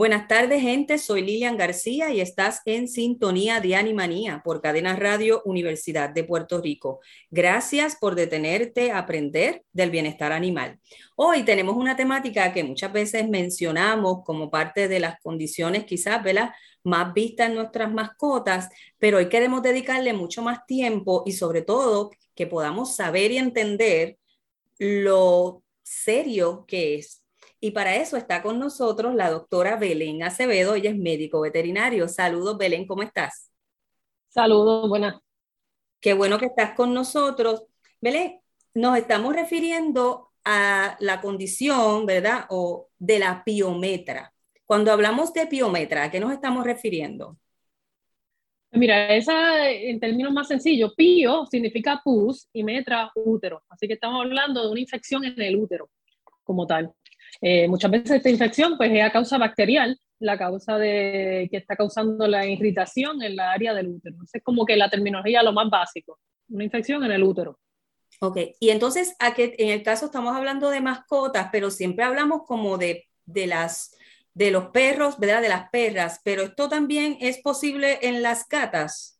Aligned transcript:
Buenas 0.00 0.28
tardes, 0.28 0.62
gente. 0.62 0.96
Soy 0.96 1.20
Lilian 1.20 1.58
García 1.58 2.10
y 2.10 2.22
estás 2.22 2.62
en 2.64 2.88
sintonía 2.88 3.60
de 3.60 3.76
Animanía 3.76 4.40
por 4.42 4.62
Cadena 4.62 4.96
Radio 4.96 5.42
Universidad 5.44 6.08
de 6.08 6.24
Puerto 6.24 6.58
Rico. 6.58 7.00
Gracias 7.30 7.96
por 8.00 8.14
detenerte 8.14 8.92
a 8.92 9.00
aprender 9.00 9.62
del 9.74 9.90
bienestar 9.90 10.32
animal. 10.32 10.80
Hoy 11.16 11.42
tenemos 11.42 11.76
una 11.76 11.96
temática 11.96 12.50
que 12.54 12.64
muchas 12.64 12.90
veces 12.94 13.28
mencionamos 13.28 14.24
como 14.24 14.50
parte 14.50 14.88
de 14.88 15.00
las 15.00 15.20
condiciones 15.20 15.84
quizás 15.84 16.22
más 16.82 17.12
vistas 17.12 17.50
en 17.50 17.56
nuestras 17.56 17.92
mascotas, 17.92 18.70
pero 18.98 19.18
hoy 19.18 19.28
queremos 19.28 19.60
dedicarle 19.60 20.14
mucho 20.14 20.40
más 20.40 20.64
tiempo 20.64 21.24
y 21.26 21.32
sobre 21.32 21.60
todo 21.60 22.10
que 22.34 22.46
podamos 22.46 22.96
saber 22.96 23.32
y 23.32 23.36
entender 23.36 24.16
lo 24.78 25.62
serio 25.82 26.64
que 26.66 26.94
es 26.94 27.20
y 27.60 27.72
para 27.72 27.96
eso 27.96 28.16
está 28.16 28.42
con 28.42 28.58
nosotros 28.58 29.14
la 29.14 29.30
doctora 29.30 29.76
Belén 29.76 30.22
Acevedo, 30.22 30.74
ella 30.74 30.90
es 30.90 30.96
médico 30.96 31.42
veterinario. 31.42 32.08
Saludos, 32.08 32.56
Belén, 32.56 32.86
¿cómo 32.86 33.02
estás? 33.02 33.50
Saludos, 34.28 34.88
buenas. 34.88 35.20
Qué 36.00 36.14
bueno 36.14 36.38
que 36.38 36.46
estás 36.46 36.74
con 36.74 36.94
nosotros. 36.94 37.64
Belén, 38.00 38.40
nos 38.72 38.96
estamos 38.96 39.34
refiriendo 39.34 40.30
a 40.44 40.96
la 41.00 41.20
condición, 41.20 42.06
¿verdad? 42.06 42.46
O 42.48 42.88
de 42.98 43.18
la 43.18 43.44
piometra. 43.44 44.32
Cuando 44.64 44.90
hablamos 44.92 45.32
de 45.34 45.46
piometra, 45.46 46.04
¿a 46.04 46.10
qué 46.10 46.18
nos 46.18 46.32
estamos 46.32 46.64
refiriendo? 46.64 47.36
Mira, 48.72 49.14
esa 49.14 49.68
en 49.68 49.98
términos 49.98 50.32
más 50.32 50.46
sencillos, 50.48 50.94
pio 50.96 51.44
significa 51.46 52.00
pus 52.02 52.48
y 52.52 52.62
metra 52.62 53.10
útero. 53.16 53.62
Así 53.68 53.88
que 53.88 53.94
estamos 53.94 54.24
hablando 54.24 54.62
de 54.62 54.70
una 54.70 54.80
infección 54.80 55.24
en 55.24 55.40
el 55.42 55.56
útero 55.56 55.90
como 56.44 56.66
tal. 56.66 56.94
Eh, 57.40 57.68
muchas 57.68 57.90
veces 57.90 58.10
esta 58.10 58.28
infección 58.28 58.76
pues, 58.76 58.90
es 58.92 59.02
a 59.02 59.10
causa 59.10 59.38
bacterial, 59.38 59.98
la 60.18 60.36
causa 60.36 60.76
de, 60.76 61.48
que 61.50 61.56
está 61.56 61.74
causando 61.74 62.26
la 62.26 62.46
irritación 62.46 63.22
en 63.22 63.36
la 63.36 63.52
área 63.52 63.72
del 63.72 63.88
útero. 63.88 64.16
Es 64.32 64.42
como 64.42 64.66
que 64.66 64.76
la 64.76 64.90
terminología 64.90 65.42
lo 65.42 65.52
más 65.52 65.70
básico, 65.70 66.18
una 66.48 66.64
infección 66.64 67.02
en 67.04 67.12
el 67.12 67.22
útero. 67.22 67.58
Ok, 68.20 68.38
y 68.60 68.68
entonces 68.68 69.16
a 69.18 69.32
que, 69.32 69.54
en 69.58 69.70
el 69.70 69.82
caso 69.82 70.06
estamos 70.06 70.36
hablando 70.36 70.68
de 70.68 70.82
mascotas, 70.82 71.48
pero 71.50 71.70
siempre 71.70 72.04
hablamos 72.04 72.42
como 72.46 72.76
de, 72.76 73.06
de, 73.24 73.46
las, 73.46 73.96
de 74.34 74.50
los 74.50 74.66
perros, 74.66 75.18
¿verdad? 75.18 75.40
De 75.40 75.48
las 75.48 75.70
perras, 75.70 76.20
pero 76.22 76.42
esto 76.42 76.68
también 76.68 77.16
es 77.20 77.38
posible 77.38 77.98
en 78.02 78.20
las 78.22 78.46
gatas. 78.46 79.18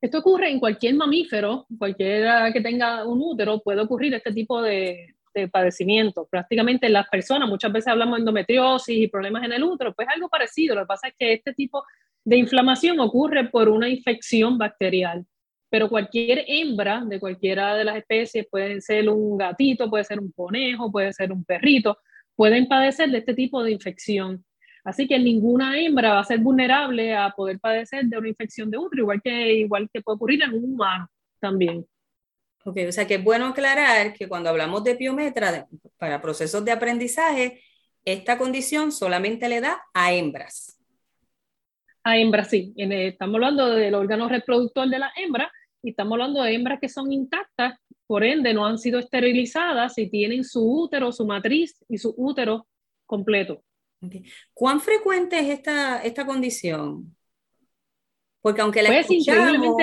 Esto 0.00 0.18
ocurre 0.18 0.50
en 0.50 0.58
cualquier 0.58 0.94
mamífero, 0.94 1.66
cualquiera 1.78 2.50
que 2.52 2.62
tenga 2.62 3.06
un 3.06 3.20
útero, 3.20 3.60
puede 3.60 3.82
ocurrir 3.82 4.14
este 4.14 4.32
tipo 4.32 4.62
de, 4.62 5.14
de 5.34 5.48
padecimiento. 5.48 6.26
Prácticamente 6.30 6.88
las 6.88 7.08
personas, 7.08 7.48
muchas 7.48 7.72
veces 7.72 7.88
hablamos 7.88 8.16
de 8.16 8.20
endometriosis 8.20 8.96
y 8.96 9.08
problemas 9.08 9.44
en 9.44 9.52
el 9.52 9.62
útero, 9.62 9.94
pues 9.94 10.08
algo 10.08 10.28
parecido. 10.28 10.74
Lo 10.74 10.82
que 10.82 10.86
pasa 10.86 11.08
es 11.08 11.14
que 11.18 11.32
este 11.32 11.54
tipo 11.54 11.84
de 12.24 12.36
inflamación 12.36 13.00
ocurre 13.00 13.48
por 13.48 13.68
una 13.68 13.88
infección 13.88 14.58
bacterial. 14.58 15.26
Pero 15.70 15.88
cualquier 15.88 16.44
hembra 16.46 17.02
de 17.04 17.18
cualquiera 17.18 17.74
de 17.74 17.84
las 17.84 17.96
especies, 17.96 18.46
puede 18.50 18.80
ser 18.80 19.08
un 19.08 19.38
gatito, 19.38 19.88
puede 19.88 20.04
ser 20.04 20.20
un 20.20 20.30
conejo, 20.32 20.92
puede 20.92 21.12
ser 21.12 21.32
un 21.32 21.44
perrito, 21.44 21.98
pueden 22.36 22.68
padecer 22.68 23.10
de 23.10 23.18
este 23.18 23.34
tipo 23.34 23.62
de 23.62 23.72
infección. 23.72 24.44
Así 24.84 25.06
que 25.06 25.18
ninguna 25.18 25.78
hembra 25.78 26.14
va 26.14 26.20
a 26.20 26.24
ser 26.24 26.40
vulnerable 26.40 27.14
a 27.14 27.30
poder 27.30 27.58
padecer 27.60 28.04
de 28.04 28.18
una 28.18 28.28
infección 28.28 28.70
de 28.70 28.78
útero, 28.78 29.02
igual 29.02 29.22
que, 29.22 29.54
igual 29.54 29.88
que 29.92 30.02
puede 30.02 30.16
ocurrir 30.16 30.42
en 30.42 30.54
un 30.54 30.74
humano 30.74 31.08
también. 31.40 31.86
Ok, 32.64 32.78
o 32.88 32.92
sea 32.92 33.06
que 33.06 33.14
es 33.14 33.24
bueno 33.24 33.46
aclarar 33.46 34.12
que 34.14 34.28
cuando 34.28 34.50
hablamos 34.50 34.84
de 34.84 34.94
piometra 34.94 35.66
para 35.98 36.20
procesos 36.20 36.64
de 36.64 36.72
aprendizaje, 36.72 37.60
esta 38.04 38.38
condición 38.38 38.92
solamente 38.92 39.48
le 39.48 39.60
da 39.60 39.82
a 39.94 40.12
hembras. 40.12 40.78
A 42.04 42.18
hembras, 42.18 42.50
sí. 42.50 42.72
Estamos 42.76 43.36
hablando 43.36 43.70
del 43.70 43.94
órgano 43.94 44.28
reproductor 44.28 44.88
de 44.88 44.98
la 44.98 45.12
hembra 45.16 45.50
y 45.82 45.90
estamos 45.90 46.12
hablando 46.12 46.42
de 46.42 46.54
hembras 46.54 46.80
que 46.80 46.88
son 46.88 47.12
intactas, 47.12 47.78
por 48.06 48.24
ende 48.24 48.54
no 48.54 48.66
han 48.66 48.78
sido 48.78 48.98
esterilizadas 48.98 49.98
y 49.98 50.08
tienen 50.08 50.44
su 50.44 50.62
útero, 50.62 51.12
su 51.12 51.26
matriz 51.26 51.84
y 51.88 51.98
su 51.98 52.14
útero 52.16 52.66
completo. 53.06 53.62
¿Cuán 54.52 54.80
frecuente 54.80 55.38
es 55.38 55.48
esta, 55.48 56.02
esta 56.02 56.26
condición? 56.26 57.16
Porque 58.40 58.60
aunque 58.60 58.82
la 58.82 58.88
pues, 58.88 59.10
escuchamos 59.10 59.76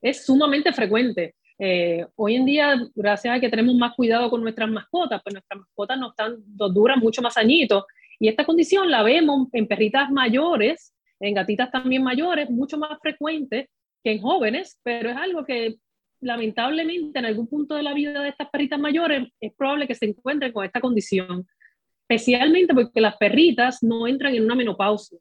es 0.00 0.24
sumamente 0.24 0.72
frecuente. 0.72 1.34
Eh, 1.58 2.06
hoy 2.14 2.36
en 2.36 2.46
día, 2.46 2.80
gracias 2.94 3.36
a 3.36 3.40
que 3.40 3.48
tenemos 3.48 3.74
más 3.74 3.94
cuidado 3.94 4.30
con 4.30 4.42
nuestras 4.42 4.70
mascotas, 4.70 5.20
pues 5.22 5.34
nuestras 5.34 5.60
mascotas 5.60 5.98
no 5.98 6.10
están, 6.10 6.36
nos 6.56 6.72
duran 6.72 7.00
mucho 7.00 7.20
más 7.20 7.36
añitos. 7.36 7.84
Y 8.20 8.28
esta 8.28 8.44
condición 8.44 8.90
la 8.90 9.02
vemos 9.02 9.48
en 9.52 9.66
perritas 9.66 10.10
mayores, 10.10 10.94
en 11.20 11.34
gatitas 11.34 11.70
también 11.70 12.02
mayores, 12.02 12.48
mucho 12.50 12.78
más 12.78 12.98
frecuente 13.00 13.70
que 14.04 14.12
en 14.12 14.20
jóvenes, 14.20 14.78
pero 14.84 15.10
es 15.10 15.16
algo 15.16 15.44
que 15.44 15.76
lamentablemente 16.20 17.18
en 17.18 17.26
algún 17.26 17.48
punto 17.48 17.74
de 17.74 17.82
la 17.82 17.94
vida 17.94 18.22
de 18.22 18.28
estas 18.28 18.50
perritas 18.50 18.78
mayores 18.78 19.28
es 19.40 19.52
probable 19.54 19.86
que 19.86 19.94
se 19.94 20.06
encuentren 20.06 20.52
con 20.52 20.64
esta 20.64 20.80
condición, 20.80 21.46
especialmente 22.08 22.74
porque 22.74 23.00
las 23.00 23.16
perritas 23.16 23.82
no 23.82 24.06
entran 24.06 24.34
en 24.34 24.44
una 24.44 24.54
menopausia. 24.54 25.18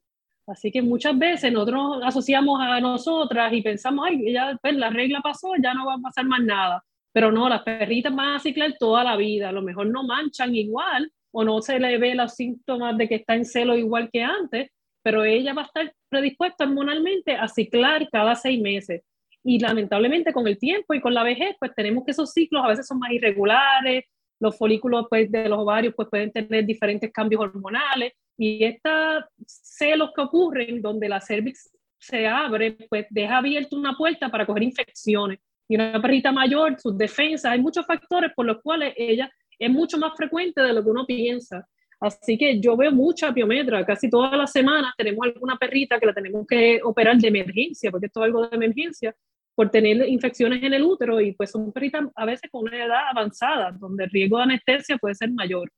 Así 0.48 0.72
que 0.72 0.82
muchas 0.82 1.18
veces 1.20 1.52
nosotros 1.52 2.00
asociamos 2.04 2.60
a 2.62 2.80
nosotras 2.80 3.52
y 3.52 3.62
pensamos, 3.62 4.08
ay, 4.08 4.32
ya 4.32 4.58
pues, 4.62 4.76
la 4.76 4.90
regla 4.90 5.20
pasó, 5.22 5.50
ya 5.62 5.74
no 5.74 5.86
va 5.86 5.96
a 5.96 6.02
pasar 6.02 6.26
más 6.26 6.42
nada. 6.42 6.82
Pero 7.12 7.34
no, 7.34 7.50
las 7.50 7.64
perritas 7.64 8.16
van 8.16 8.36
a 8.36 8.40
ciclar 8.40 8.74
toda 8.80 9.04
la 9.04 9.18
vida. 9.18 9.50
A 9.50 9.52
lo 9.52 9.62
mejor 9.62 9.88
no 9.88 10.04
manchan 10.04 10.56
igual 10.56 11.12
o 11.32 11.44
no 11.44 11.62
se 11.62 11.80
le 11.80 11.98
ve 11.98 12.16
los 12.16 12.34
síntomas 12.36 12.98
de 12.98 13.10
que 13.10 13.16
está 13.16 13.36
en 13.36 13.44
celo 13.44 13.76
igual 13.76 14.10
que 14.12 14.24
antes, 14.24 14.70
pero 15.04 15.26
ella 15.26 15.54
va 15.54 15.64
a 15.64 15.66
estar 15.66 15.94
predispuesta 16.10 16.64
hormonalmente 16.64 17.36
a 17.36 17.50
ciclar 17.50 18.08
cada 18.10 18.36
seis 18.36 18.62
meses. 18.62 19.04
Y 19.44 19.60
lamentablemente 19.60 20.32
con 20.32 20.48
el 20.48 20.58
tiempo 20.58 20.94
y 20.94 21.02
con 21.02 21.14
la 21.14 21.24
vejez, 21.24 21.58
pues 21.60 21.74
tenemos 21.76 22.06
que 22.06 22.12
esos 22.12 22.32
ciclos 22.32 22.64
a 22.64 22.70
veces 22.70 22.88
son 22.88 23.00
más 23.00 23.12
irregulares, 23.12 24.06
los 24.40 24.58
folículos 24.58 25.08
pues, 25.10 25.30
de 25.30 25.50
los 25.50 25.60
ovarios 25.60 25.94
pues, 25.94 26.08
pueden 26.10 26.32
tener 26.32 26.66
diferentes 26.66 27.12
cambios 27.12 27.42
hormonales 27.42 28.14
y 28.38 28.64
estos 28.64 29.24
celos 29.46 30.12
que 30.16 30.22
ocurren 30.22 30.82
donde 30.82 31.10
la 31.10 31.20
cervix 31.20 31.72
se 31.98 32.28
abre, 32.28 32.78
pues 32.90 33.08
deja 33.10 33.38
abierta 33.38 33.76
una 33.76 33.98
puerta 33.98 34.30
para 34.30 34.46
coger 34.46 34.64
infecciones. 34.64 35.40
Y 35.68 35.76
una 35.76 36.02
perrita 36.02 36.32
mayor, 36.32 36.80
sus 36.80 36.98
defensas, 36.98 37.52
hay 37.52 37.60
muchos 37.60 37.86
factores 37.86 38.32
por 38.36 38.46
los 38.46 38.62
cuales 38.62 38.94
ella 38.96 39.30
es 39.60 39.70
mucho 39.70 39.98
más 39.98 40.16
frecuente 40.16 40.62
de 40.62 40.72
lo 40.72 40.84
que 40.84 40.90
uno 40.90 41.06
piensa. 41.06 41.68
Así 42.00 42.38
que 42.38 42.60
yo 42.60 42.78
veo 42.78 42.92
mucha 42.92 43.34
piometra, 43.34 43.84
casi 43.84 44.10
todas 44.10 44.38
las 44.38 44.52
semanas 44.52 44.94
tenemos 44.96 45.26
alguna 45.26 45.58
perrita 45.58 46.00
que 46.00 46.06
la 46.06 46.14
tenemos 46.14 46.46
que 46.48 46.80
operar 46.84 47.18
de 47.18 47.28
emergencia, 47.28 47.90
porque 47.90 48.06
esto 48.06 48.22
es 48.22 48.26
algo 48.26 48.48
de 48.48 48.56
emergencia, 48.56 49.16
por 49.56 49.72
tener 49.72 50.08
infecciones 50.08 50.62
en 50.62 50.76
el 50.76 50.84
útero 50.84 51.20
y 51.20 51.32
pues 51.32 51.50
son 51.50 51.74
perritas 51.74 52.06
a 52.16 52.26
veces 52.26 52.52
con 52.52 52.66
una 52.66 52.86
edad 52.86 53.10
avanzada, 53.10 53.72
donde 53.72 54.04
el 54.04 54.12
riesgo 54.12 54.38
de 54.38 54.44
anestesia 54.44 54.98
puede 54.98 55.16
ser 55.16 55.32
mayor. 55.32 55.72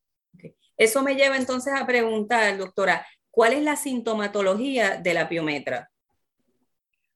Eso 0.80 1.04
me 1.04 1.16
lleva 1.16 1.36
entonces 1.36 1.74
a 1.76 1.86
preguntar, 1.86 2.58
doctora, 2.58 3.06
¿cuál 3.30 3.52
es 3.52 3.62
la 3.62 3.76
sintomatología 3.76 4.96
de 4.96 5.14
la 5.14 5.28
piometra? 5.28 5.92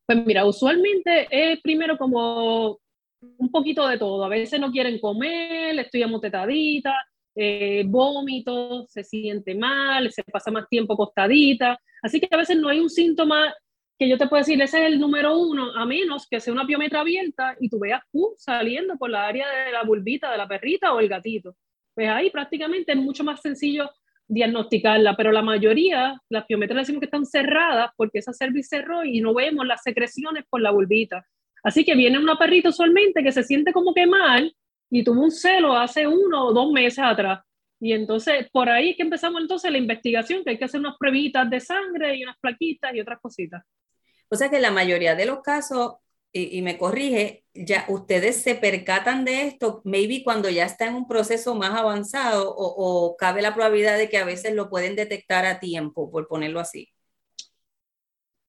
Pues 0.05 0.25
mira, 0.25 0.45
usualmente 0.45 1.27
es 1.31 1.61
primero 1.61 1.97
como 1.97 2.77
un 3.21 3.49
poquito 3.49 3.87
de 3.87 3.97
todo. 3.97 4.25
A 4.25 4.27
veces 4.27 4.59
no 4.59 4.69
quieren 4.69 4.99
comer, 4.99 5.79
estoy 5.79 6.03
amotetadita, 6.03 6.93
eh, 7.35 7.83
vómito, 7.85 8.85
se 8.89 9.01
siente 9.01 9.55
mal, 9.55 10.11
se 10.11 10.25
pasa 10.25 10.51
más 10.51 10.67
tiempo 10.67 10.95
acostadita. 10.95 11.79
Así 12.01 12.19
que 12.19 12.27
a 12.29 12.37
veces 12.37 12.57
no 12.57 12.67
hay 12.67 12.81
un 12.81 12.89
síntoma 12.89 13.53
que 13.97 14.09
yo 14.09 14.17
te 14.17 14.27
puedo 14.27 14.41
decir, 14.41 14.61
ese 14.61 14.79
es 14.79 14.91
el 14.91 14.99
número 14.99 15.37
uno, 15.37 15.73
a 15.73 15.85
menos 15.85 16.27
que 16.27 16.41
sea 16.41 16.51
una 16.51 16.67
piometra 16.67 16.99
abierta 16.99 17.55
y 17.61 17.69
tú 17.69 17.79
veas 17.79 18.01
pus 18.11 18.33
saliendo 18.43 18.97
por 18.97 19.09
la 19.09 19.25
área 19.25 19.47
de 19.47 19.71
la 19.71 19.83
bulbita 19.83 20.29
de 20.31 20.37
la 20.37 20.49
perrita 20.49 20.93
o 20.93 20.99
el 20.99 21.07
gatito. 21.07 21.55
Pues 21.93 22.09
ahí 22.09 22.29
prácticamente 22.29 22.91
es 22.91 22.97
mucho 22.97 23.23
más 23.23 23.41
sencillo 23.41 23.89
diagnosticarla, 24.27 25.15
pero 25.15 25.31
la 25.31 25.41
mayoría, 25.41 26.19
las 26.29 26.45
piometras 26.45 26.79
decimos 26.79 26.99
que 26.99 27.05
están 27.05 27.25
cerradas 27.25 27.91
porque 27.95 28.19
esa 28.19 28.33
cervix 28.33 28.69
cerró 28.69 29.03
y 29.03 29.21
no 29.21 29.33
vemos 29.33 29.65
las 29.65 29.81
secreciones 29.83 30.45
por 30.49 30.61
la 30.61 30.71
bulbita. 30.71 31.25
Así 31.63 31.85
que 31.85 31.95
viene 31.95 32.19
una 32.19 32.37
perrita 32.37 32.69
usualmente 32.69 33.23
que 33.23 33.31
se 33.31 33.43
siente 33.43 33.71
como 33.71 33.93
que 33.93 34.05
mal 34.05 34.53
y 34.89 35.03
tuvo 35.03 35.21
un 35.23 35.31
celo 35.31 35.75
hace 35.75 36.07
uno 36.07 36.47
o 36.47 36.53
dos 36.53 36.71
meses 36.71 36.99
atrás. 36.99 37.41
Y 37.79 37.93
entonces, 37.93 38.47
por 38.51 38.69
ahí 38.69 38.91
es 38.91 38.95
que 38.95 39.03
empezamos 39.03 39.41
entonces 39.41 39.71
la 39.71 39.77
investigación, 39.77 40.43
que 40.43 40.51
hay 40.51 40.57
que 40.57 40.65
hacer 40.65 40.79
unas 40.79 40.95
pruebitas 40.97 41.49
de 41.49 41.59
sangre 41.59 42.15
y 42.15 42.23
unas 42.23 42.37
plaquitas 42.39 42.93
y 42.93 43.01
otras 43.01 43.19
cositas. 43.19 43.63
O 44.29 44.35
sea 44.35 44.49
que 44.49 44.59
la 44.59 44.71
mayoría 44.71 45.15
de 45.15 45.25
los 45.25 45.41
casos, 45.41 45.95
y, 46.33 46.61
me 46.63 46.77
corrige, 46.77 47.43
ya 47.53 47.85
ustedes 47.89 48.41
se 48.41 48.55
percatan 48.55 49.23
de 49.23 49.43
esto, 49.43 49.81
maybe 49.85 50.23
cuando 50.23 50.49
ya 50.49 50.65
está 50.65 50.87
en 50.87 50.95
un 50.95 51.07
proceso 51.07 51.53
más 51.55 51.79
avanzado 51.79 52.49
o, 52.49 53.07
o 53.07 53.17
cabe 53.17 53.43
la 53.43 53.53
probabilidad 53.53 53.97
de 53.97 54.09
que 54.09 54.17
a 54.17 54.25
veces 54.25 54.55
lo 54.55 54.69
pueden 54.69 54.95
detectar 54.95 55.45
a 55.45 55.59
tiempo, 55.59 56.09
por 56.09 56.27
ponerlo 56.27 56.59
así. 56.59 56.89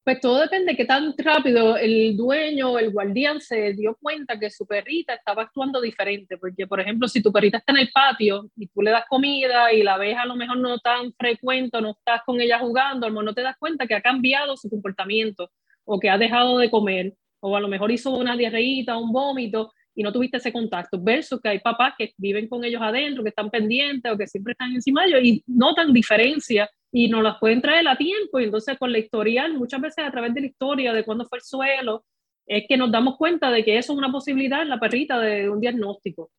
Pues 0.05 0.21
todo 0.21 0.39
depende 0.39 0.73
de 0.73 0.77
qué 0.77 0.85
tan 0.85 1.15
rápido 1.17 1.79
el 1.79 2.15
dueño 2.15 2.73
o 2.73 2.79
el 2.79 2.91
guardián 2.91 3.41
se 3.41 3.73
dio 3.73 3.97
cuenta 3.99 4.39
que 4.39 4.51
su 4.51 4.67
perrita 4.67 5.15
estaba 5.15 5.45
actuando 5.45 5.81
diferente. 5.81 6.37
Porque, 6.37 6.67
por 6.67 6.79
ejemplo, 6.79 7.09
si 7.09 7.23
tu 7.23 7.33
perrita 7.33 7.57
está 7.57 7.73
en 7.73 7.79
el 7.79 7.91
patio 7.91 8.51
y 8.55 8.67
tú 8.67 8.83
le 8.83 8.91
das 8.91 9.07
comida 9.09 9.73
y 9.73 9.83
la 9.83 9.97
ves 9.97 10.15
a 10.19 10.27
lo 10.27 10.37
mejor 10.37 10.59
no 10.59 10.79
tan 10.79 11.11
frecuente, 11.15 11.81
no 11.81 11.93
estás 11.93 12.21
con 12.27 12.39
ella 12.39 12.59
jugando, 12.59 13.09
no 13.09 13.33
te 13.33 13.41
das 13.41 13.57
cuenta 13.59 13.87
que 13.87 13.95
ha 13.95 14.03
cambiado 14.03 14.59
su 14.59 14.69
comportamiento 14.69 15.51
o 15.85 15.99
que 15.99 16.11
ha 16.11 16.19
dejado 16.19 16.59
de 16.59 16.71
comer 16.71 17.15
o 17.46 17.55
a 17.55 17.61
lo 17.61 17.69
mejor 17.69 17.93
hizo 17.93 18.11
una 18.11 18.37
diarreíta, 18.37 18.96
un 18.96 19.12
vómito 19.12 19.70
y 19.94 20.02
no 20.02 20.11
tuviste 20.11 20.38
ese 20.38 20.50
contacto, 20.50 20.99
versus 21.00 21.41
que 21.43 21.50
hay 21.50 21.58
papás 21.58 21.93
que 21.99 22.12
viven 22.17 22.49
con 22.49 22.64
ellos 22.64 22.81
adentro, 22.81 23.23
que 23.23 23.29
están 23.29 23.50
pendientes 23.50 24.11
o 24.11 24.17
que 24.17 24.26
siempre 24.26 24.52
están 24.52 24.73
encima 24.73 25.02
de 25.02 25.08
ellos 25.08 25.20
y 25.23 25.43
notan 25.46 25.93
diferencia 25.93 26.69
y 26.91 27.06
nos 27.08 27.23
las 27.23 27.38
pueden 27.38 27.61
traer 27.61 27.87
a 27.87 27.96
tiempo. 27.96 28.41
Y 28.41 28.44
entonces 28.44 28.79
con 28.79 28.91
la 28.91 28.99
historial, 28.99 29.52
muchas 29.52 29.81
veces 29.81 30.06
a 30.06 30.11
través 30.11 30.32
de 30.32 30.41
la 30.41 30.46
historia 30.46 30.93
de 30.94 31.05
cuándo 31.05 31.26
fue 31.26 31.38
el 31.38 31.44
suelo, 31.44 32.05
es 32.46 32.64
que 32.67 32.79
nos 32.79 32.91
damos 32.91 33.17
cuenta 33.19 33.50
de 33.50 33.62
que 33.62 33.76
eso 33.76 33.93
es 33.93 33.99
una 33.99 34.11
posibilidad 34.11 34.62
en 34.62 34.70
la 34.70 34.81
perrita 34.81 35.20
de 35.20 35.49
un 35.50 35.61
diagnóstico. 35.61 36.31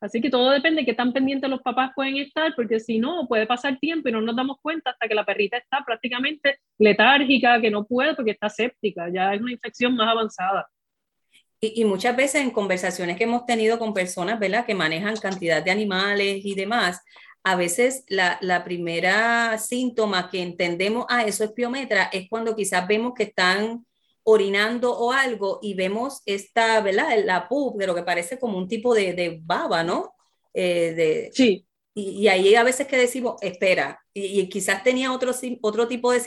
Así 0.00 0.20
que 0.20 0.30
todo 0.30 0.50
depende 0.50 0.82
de 0.82 0.86
qué 0.86 0.94
tan 0.94 1.12
pendientes 1.12 1.48
los 1.48 1.62
papás 1.62 1.92
pueden 1.94 2.16
estar, 2.16 2.54
porque 2.54 2.80
si 2.80 2.98
no, 2.98 3.26
puede 3.26 3.46
pasar 3.46 3.78
tiempo 3.78 4.08
y 4.08 4.12
no 4.12 4.20
nos 4.20 4.36
damos 4.36 4.58
cuenta 4.60 4.90
hasta 4.90 5.08
que 5.08 5.14
la 5.14 5.24
perrita 5.24 5.56
está 5.56 5.82
prácticamente 5.84 6.58
letárgica, 6.78 7.60
que 7.60 7.70
no 7.70 7.84
puede 7.84 8.14
porque 8.14 8.32
está 8.32 8.48
séptica, 8.48 9.08
ya 9.12 9.34
es 9.34 9.40
una 9.40 9.52
infección 9.52 9.94
más 9.94 10.08
avanzada. 10.08 10.68
Y, 11.60 11.80
y, 11.80 11.84
muchas 11.84 12.14
veces 12.14 12.42
en 12.42 12.50
conversaciones 12.50 13.16
que 13.16 13.24
hemos 13.24 13.46
tenido 13.46 13.78
con 13.78 13.94
personas, 13.94 14.38
¿verdad?, 14.38 14.66
que 14.66 14.74
manejan 14.74 15.16
cantidad 15.16 15.62
de 15.62 15.70
animales 15.70 16.44
y 16.44 16.54
demás, 16.54 17.00
a 17.42 17.56
veces 17.56 18.04
la, 18.08 18.38
la, 18.40 18.64
primera 18.64 19.56
síntoma 19.58 20.30
que 20.30 20.42
entendemos, 20.42 21.06
ah, 21.08 21.24
eso 21.24 21.44
es 21.44 21.52
piometra, 21.52 22.04
es 22.12 22.28
cuando 22.28 22.56
quizás 22.56 22.86
vemos 22.88 23.12
que 23.14 23.24
están 23.24 23.84
orinando 24.24 24.96
o 24.96 25.12
algo 25.12 25.60
y 25.62 25.74
vemos 25.74 26.22
esta, 26.26 26.80
¿verdad? 26.80 27.10
La 27.24 27.48
pub, 27.48 27.76
pero 27.78 27.94
que 27.94 28.02
parece 28.02 28.38
como 28.38 28.58
un 28.58 28.68
tipo 28.68 28.94
de, 28.94 29.12
de 29.12 29.40
baba, 29.42 29.82
¿no? 29.84 30.14
Eh, 30.52 30.94
de, 30.94 31.30
sí. 31.32 31.66
Y, 31.96 32.22
y, 32.22 32.28
ahí 32.28 32.56
a 32.56 32.64
veces 32.64 32.88
que 32.88 32.96
decimos, 32.96 33.36
espera, 33.40 34.00
y, 34.12 34.40
y 34.40 34.48
quizás 34.48 34.82
tenía 34.82 35.12
otro, 35.12 35.30
otro 35.62 35.86
tipo 35.86 36.10
de 36.10 36.20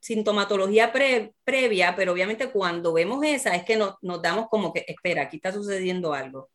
sintomatología 0.00 0.92
previa, 0.92 1.94
pero 1.96 2.12
obviamente 2.12 2.50
cuando 2.50 2.92
vemos 2.92 3.24
esa 3.24 3.56
es 3.56 3.64
que 3.64 3.76
nos, 3.76 3.94
nos 4.02 4.20
damos 4.20 4.48
como 4.50 4.70
que, 4.72 4.84
espera, 4.86 5.22
aquí 5.22 5.36
está 5.36 5.50
sucediendo 5.50 6.12
algo. 6.12 6.50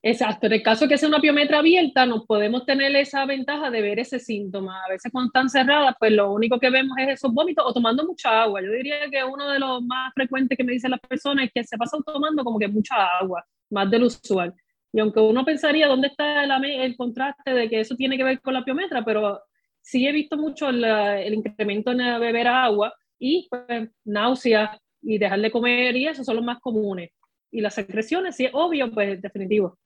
Exacto, 0.00 0.46
en 0.46 0.52
el 0.52 0.62
caso 0.62 0.86
que 0.86 0.96
sea 0.96 1.08
una 1.08 1.20
piometra 1.20 1.58
abierta, 1.58 2.06
nos 2.06 2.24
podemos 2.24 2.64
tener 2.64 2.94
esa 2.94 3.26
ventaja 3.26 3.68
de 3.68 3.82
ver 3.82 3.98
ese 3.98 4.20
síntoma. 4.20 4.84
A 4.84 4.88
veces 4.90 5.10
cuando 5.10 5.26
están 5.28 5.48
cerradas, 5.50 5.94
pues 5.98 6.12
lo 6.12 6.32
único 6.32 6.60
que 6.60 6.70
vemos 6.70 6.96
es 6.98 7.08
esos 7.14 7.32
vómitos 7.34 7.64
o 7.66 7.72
tomando 7.72 8.06
mucha 8.06 8.42
agua. 8.42 8.62
Yo 8.62 8.70
diría 8.70 9.10
que 9.10 9.24
uno 9.24 9.50
de 9.50 9.58
los 9.58 9.82
más 9.82 10.12
frecuentes 10.14 10.56
que 10.56 10.62
me 10.62 10.72
dicen 10.72 10.92
las 10.92 11.00
personas 11.00 11.46
es 11.46 11.52
que 11.52 11.64
se 11.64 11.76
pasan 11.76 12.02
tomando 12.04 12.44
como 12.44 12.60
que 12.60 12.68
mucha 12.68 12.94
agua, 13.18 13.44
más 13.70 13.90
del 13.90 14.04
usual. 14.04 14.54
Y 14.92 15.00
aunque 15.00 15.18
uno 15.20 15.44
pensaría 15.44 15.88
dónde 15.88 16.08
está 16.08 16.44
el, 16.44 16.64
el 16.64 16.96
contraste 16.96 17.52
de 17.52 17.68
que 17.68 17.80
eso 17.80 17.96
tiene 17.96 18.16
que 18.16 18.24
ver 18.24 18.40
con 18.40 18.54
la 18.54 18.64
piometra, 18.64 19.04
pero 19.04 19.42
sí 19.80 20.06
he 20.06 20.12
visto 20.12 20.36
mucho 20.36 20.68
el, 20.68 20.84
el 20.84 21.34
incremento 21.34 21.90
en 21.90 21.98
beber 22.20 22.46
agua 22.46 22.94
y 23.18 23.48
pues, 23.50 23.90
náuseas 24.04 24.78
y 25.02 25.18
dejar 25.18 25.40
de 25.40 25.50
comer 25.50 25.96
y 25.96 26.06
eso 26.06 26.22
son 26.22 26.36
los 26.36 26.44
más 26.44 26.60
comunes. 26.60 27.10
Y 27.50 27.60
las 27.62 27.74
secreciones, 27.74 28.36
sí, 28.36 28.48
obvio, 28.52 28.92
pues 28.92 29.20
definitivo 29.20 29.76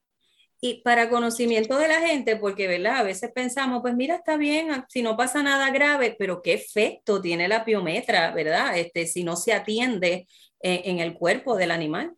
y 0.64 0.80
para 0.82 1.10
conocimiento 1.10 1.76
de 1.76 1.88
la 1.88 2.00
gente, 2.00 2.36
porque 2.36 2.68
¿verdad? 2.68 2.98
a 2.98 3.02
veces 3.02 3.32
pensamos, 3.34 3.82
pues 3.82 3.96
mira, 3.96 4.14
está 4.14 4.36
bien, 4.36 4.70
ah, 4.70 4.86
si 4.88 5.02
no 5.02 5.16
pasa 5.16 5.42
nada 5.42 5.72
grave, 5.72 6.14
pero 6.16 6.40
qué 6.40 6.52
efecto 6.52 7.20
tiene 7.20 7.48
la 7.48 7.64
piometra, 7.64 8.30
¿verdad? 8.32 8.78
Este, 8.78 9.08
si 9.08 9.24
no 9.24 9.34
se 9.34 9.52
atiende 9.52 10.28
eh, 10.60 10.82
en 10.84 11.00
el 11.00 11.14
cuerpo 11.14 11.56
del 11.56 11.72
animal. 11.72 12.12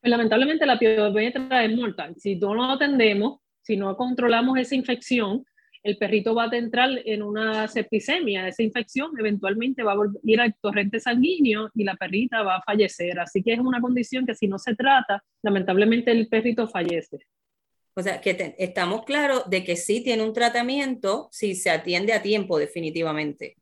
Pues 0.00 0.10
lamentablemente 0.10 0.66
la 0.66 0.76
piometra 0.76 1.64
es 1.64 1.76
mortal. 1.76 2.16
Si 2.18 2.34
no 2.34 2.54
lo 2.54 2.64
atendemos, 2.64 3.38
si 3.62 3.76
no 3.76 3.96
controlamos 3.96 4.58
esa 4.58 4.74
infección, 4.74 5.46
el 5.84 5.98
perrito 5.98 6.34
va 6.34 6.44
a 6.50 6.56
entrar 6.56 6.90
en 7.04 7.22
una 7.22 7.68
septicemia, 7.68 8.48
esa 8.48 8.62
infección 8.62 9.12
eventualmente 9.18 9.82
va 9.82 9.92
a 9.92 9.96
ir 10.24 10.40
al 10.40 10.54
torrente 10.54 10.98
sanguíneo 10.98 11.70
y 11.74 11.84
la 11.84 11.94
perrita 11.94 12.42
va 12.42 12.56
a 12.56 12.62
fallecer. 12.62 13.20
Así 13.20 13.42
que 13.42 13.52
es 13.52 13.60
una 13.60 13.82
condición 13.82 14.24
que 14.24 14.34
si 14.34 14.48
no 14.48 14.58
se 14.58 14.74
trata, 14.74 15.22
lamentablemente 15.42 16.10
el 16.10 16.26
perrito 16.26 16.66
fallece. 16.66 17.18
O 17.94 18.02
sea, 18.02 18.20
que 18.20 18.54
estamos 18.58 19.04
claros 19.04 19.48
de 19.48 19.62
que 19.62 19.76
sí 19.76 20.02
tiene 20.02 20.22
un 20.22 20.32
tratamiento 20.32 21.28
si 21.30 21.54
se 21.54 21.70
atiende 21.70 22.14
a 22.14 22.22
tiempo, 22.22 22.58
definitivamente. 22.58 23.56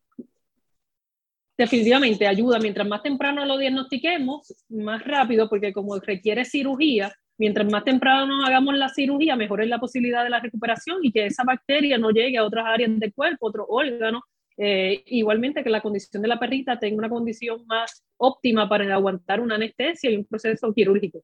Definitivamente 1.57 2.25
ayuda. 2.25 2.57
Mientras 2.57 2.87
más 2.87 3.03
temprano 3.03 3.45
lo 3.45 3.57
diagnostiquemos, 3.57 4.55
más 4.69 5.05
rápido, 5.05 5.49
porque 5.49 5.73
como 5.73 5.99
requiere 5.99 6.45
cirugía, 6.45 7.13
mientras 7.37 7.69
más 7.71 7.83
temprano 7.83 8.45
hagamos 8.45 8.75
la 8.75 8.89
cirugía, 8.89 9.35
mejor 9.35 9.61
es 9.61 9.67
la 9.67 9.79
posibilidad 9.79 10.23
de 10.23 10.29
la 10.29 10.39
recuperación 10.39 10.99
y 11.03 11.11
que 11.11 11.25
esa 11.25 11.43
bacteria 11.43 11.97
no 11.97 12.11
llegue 12.11 12.37
a 12.37 12.45
otras 12.45 12.65
áreas 12.65 12.99
del 12.99 13.13
cuerpo, 13.13 13.47
otros 13.47 13.65
órganos. 13.69 14.21
Eh, 14.55 15.01
igualmente 15.07 15.63
que 15.63 15.69
la 15.71 15.81
condición 15.81 16.21
de 16.21 16.27
la 16.27 16.39
perrita 16.39 16.77
tenga 16.77 16.97
una 16.97 17.09
condición 17.09 17.65
más 17.65 18.03
óptima 18.17 18.69
para 18.69 18.93
aguantar 18.93 19.39
una 19.39 19.55
anestesia 19.55 20.11
y 20.11 20.17
un 20.17 20.25
proceso 20.25 20.71
quirúrgico. 20.73 21.23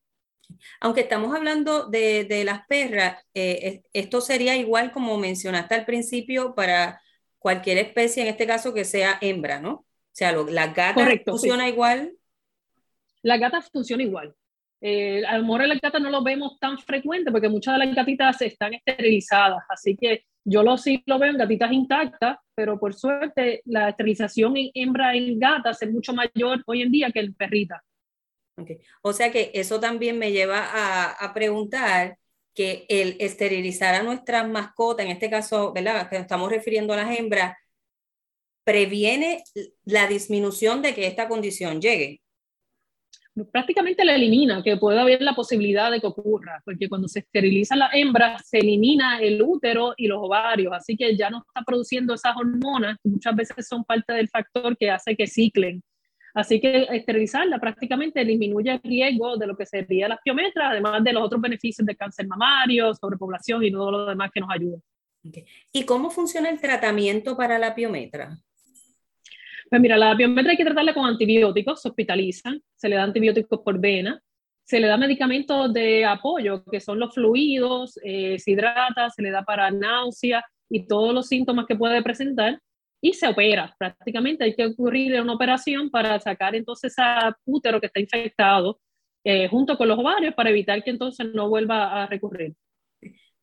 Aunque 0.81 1.01
estamos 1.01 1.35
hablando 1.35 1.87
de, 1.87 2.23
de 2.23 2.43
las 2.43 2.65
perras, 2.65 3.23
eh, 3.35 3.83
esto 3.93 4.19
sería 4.19 4.57
igual 4.57 4.91
como 4.91 5.17
mencionaste 5.17 5.75
al 5.75 5.85
principio 5.85 6.55
para 6.55 7.01
cualquier 7.37 7.77
especie, 7.77 8.23
en 8.23 8.29
este 8.29 8.47
caso 8.47 8.73
que 8.73 8.83
sea 8.83 9.17
hembra, 9.21 9.59
¿no? 9.59 9.71
O 9.71 9.85
sea, 10.11 10.31
lo, 10.31 10.45
la 10.49 10.67
gata 10.67 11.07
funciona 11.25 11.69
igual. 11.69 12.13
La 13.21 13.37
gata 13.37 13.61
funciona 13.61 14.03
igual. 14.03 14.35
Eh, 14.81 15.25
a 15.25 15.37
lo 15.37 15.43
mejor 15.43 15.63
en 15.63 15.69
la 15.69 15.75
gata 15.75 15.99
no 15.99 16.09
lo 16.09 16.23
vemos 16.23 16.57
tan 16.57 16.77
frecuente 16.79 17.31
porque 17.31 17.49
muchas 17.49 17.77
de 17.77 17.85
las 17.85 17.95
gatitas 17.95 18.41
están 18.41 18.73
esterilizadas, 18.73 19.63
así 19.67 19.97
que 19.97 20.23
yo 20.45 20.63
lo 20.63 20.77
sí 20.77 21.03
lo 21.05 21.19
veo 21.19 21.31
en 21.31 21.37
gatitas 21.37 21.71
intactas, 21.71 22.37
pero 22.55 22.79
por 22.79 22.93
suerte 22.93 23.61
la 23.65 23.89
esterilización 23.89 24.55
en 24.55 24.71
hembra 24.73 25.15
en 25.15 25.37
gatas 25.37 25.81
es 25.81 25.91
mucho 25.91 26.13
mayor 26.13 26.63
hoy 26.65 26.81
en 26.81 26.91
día 26.91 27.11
que 27.11 27.19
en 27.19 27.33
perrita. 27.33 27.83
O 29.01 29.13
sea 29.13 29.31
que 29.31 29.51
eso 29.53 29.79
también 29.79 30.17
me 30.17 30.31
lleva 30.31 30.59
a, 30.59 31.11
a, 31.11 31.33
preguntar 31.33 32.17
que 32.53 32.85
el 32.89 33.15
esterilizar 33.19 33.95
a 33.95 34.03
nuestras 34.03 34.49
mascotas, 34.49 35.05
en 35.05 35.13
este 35.13 35.29
caso, 35.29 35.71
¿verdad? 35.71 36.09
Que 36.09 36.17
nos 36.17 36.23
estamos 36.23 36.51
refiriendo 36.51 36.93
a 36.93 36.97
las 36.97 37.17
hembras, 37.17 37.55
previene 38.65 39.43
la 39.85 40.07
disminución 40.07 40.81
de 40.81 40.93
que 40.93 41.07
esta 41.07 41.29
condición 41.29 41.79
llegue 41.79 42.21
prácticamente 43.51 44.05
la 44.05 44.15
elimina, 44.15 44.63
que 44.63 44.77
puede 44.77 44.99
haber 44.99 45.21
la 45.21 45.33
posibilidad 45.33 45.91
de 45.91 45.99
que 45.99 46.07
ocurra, 46.07 46.61
porque 46.65 46.89
cuando 46.89 47.07
se 47.07 47.19
esteriliza 47.19 47.75
la 47.75 47.89
hembra, 47.93 48.37
se 48.39 48.59
elimina 48.59 49.19
el 49.19 49.41
útero 49.41 49.93
y 49.97 50.07
los 50.07 50.19
ovarios, 50.21 50.73
así 50.73 50.95
que 50.95 51.15
ya 51.15 51.29
no 51.29 51.39
está 51.39 51.63
produciendo 51.65 52.13
esas 52.13 52.35
hormonas 52.35 52.97
muchas 53.03 53.35
veces 53.35 53.67
son 53.67 53.83
parte 53.83 54.13
del 54.13 54.29
factor 54.29 54.77
que 54.77 54.89
hace 54.89 55.15
que 55.15 55.27
ciclen. 55.27 55.81
Así 56.33 56.61
que 56.61 56.87
esterilizarla 56.91 57.59
prácticamente 57.59 58.23
disminuye 58.23 58.71
el 58.71 58.81
riesgo 58.83 59.35
de 59.35 59.47
lo 59.47 59.57
que 59.57 59.65
sería 59.65 60.07
las 60.07 60.19
piometras, 60.23 60.71
además 60.71 61.03
de 61.03 61.13
los 61.13 61.23
otros 61.23 61.41
beneficios 61.41 61.85
de 61.85 61.95
cáncer 61.95 62.27
mamario, 62.27 62.93
sobrepoblación 62.93 63.63
y 63.63 63.71
todo 63.71 63.91
lo 63.91 64.05
demás 64.05 64.29
que 64.31 64.39
nos 64.39 64.51
ayuda. 64.51 64.77
¿Y 65.73 65.85
cómo 65.85 66.09
funciona 66.11 66.49
el 66.49 66.61
tratamiento 66.61 67.35
para 67.35 67.57
la 67.57 67.75
piometra? 67.75 68.37
Pues 69.69 69.81
mira, 69.81 69.97
la 69.97 70.15
biometría 70.15 70.51
hay 70.51 70.57
que 70.57 70.65
tratarla 70.65 70.93
con 70.93 71.05
antibióticos, 71.05 71.81
se 71.81 71.89
hospitalizan, 71.89 72.61
se 72.75 72.89
le 72.89 72.95
da 72.95 73.03
antibióticos 73.03 73.59
por 73.59 73.79
vena, 73.79 74.19
se 74.63 74.79
le 74.79 74.87
da 74.87 74.97
medicamentos 74.97 75.71
de 75.73 76.05
apoyo, 76.05 76.63
que 76.63 76.79
son 76.79 76.99
los 76.99 77.13
fluidos, 77.13 77.99
eh, 78.03 78.39
se 78.39 78.51
hidrata, 78.51 79.09
se 79.09 79.21
le 79.21 79.31
da 79.31 79.43
para 79.43 79.69
náusea 79.69 80.43
y 80.69 80.87
todos 80.87 81.13
los 81.13 81.27
síntomas 81.27 81.65
que 81.67 81.75
puede 81.75 82.01
presentar. 82.03 82.59
y 83.01 83.13
se 83.13 83.27
opera. 83.27 83.73
Prácticamente 83.79 84.43
hay 84.43 84.53
que 84.55 84.65
ocurrir 84.65 85.21
una 85.21 85.33
operación 85.33 85.89
para 85.89 86.19
sacar 86.19 86.53
entonces 86.53 86.93
a 86.97 87.33
útero 87.45 87.79
que 87.79 87.87
está 87.87 88.01
infectado 88.01 88.81
eh, 89.23 89.47
junto 89.47 89.77
con 89.77 89.87
los 89.87 89.97
ovarios 89.99 90.33
para 90.33 90.49
evitar 90.49 90.83
que 90.83 90.89
entonces 90.89 91.27
no 91.33 91.47
vuelva 91.47 92.03
a 92.03 92.07
recurrir. 92.07 92.55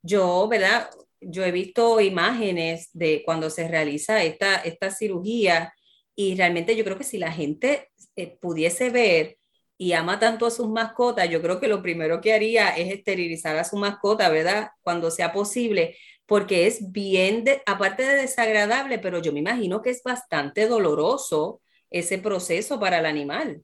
Yo, 0.02 0.46
¿verdad? 0.48 0.90
Yo 1.22 1.42
he 1.42 1.52
visto 1.52 2.00
imágenes 2.02 2.90
de 2.92 3.22
cuando 3.24 3.48
se 3.48 3.66
realiza 3.66 4.22
esta, 4.22 4.56
esta 4.56 4.90
cirugía 4.90 5.72
y 6.16 6.34
realmente 6.34 6.74
yo 6.74 6.82
creo 6.82 6.98
que 6.98 7.04
si 7.04 7.18
la 7.18 7.30
gente 7.30 7.90
eh, 8.16 8.38
pudiese 8.40 8.90
ver 8.90 9.38
y 9.78 9.92
ama 9.92 10.18
tanto 10.18 10.46
a 10.46 10.50
sus 10.50 10.68
mascotas, 10.68 11.28
yo 11.28 11.42
creo 11.42 11.60
que 11.60 11.68
lo 11.68 11.82
primero 11.82 12.20
que 12.22 12.32
haría 12.32 12.70
es 12.70 12.92
esterilizar 12.92 13.56
a 13.56 13.64
su 13.64 13.76
mascota, 13.76 14.30
¿verdad? 14.30 14.70
Cuando 14.80 15.10
sea 15.10 15.32
posible, 15.34 15.96
porque 16.24 16.66
es 16.66 16.90
bien, 16.92 17.44
aparte 17.66 18.02
de 18.02 18.14
desagradable, 18.16 18.98
pero 18.98 19.20
yo 19.20 19.32
me 19.32 19.40
imagino 19.40 19.82
que 19.82 19.90
es 19.90 20.02
bastante 20.02 20.66
doloroso 20.66 21.60
ese 21.90 22.18
proceso 22.18 22.80
para 22.80 22.98
el 22.98 23.06
animal. 23.06 23.62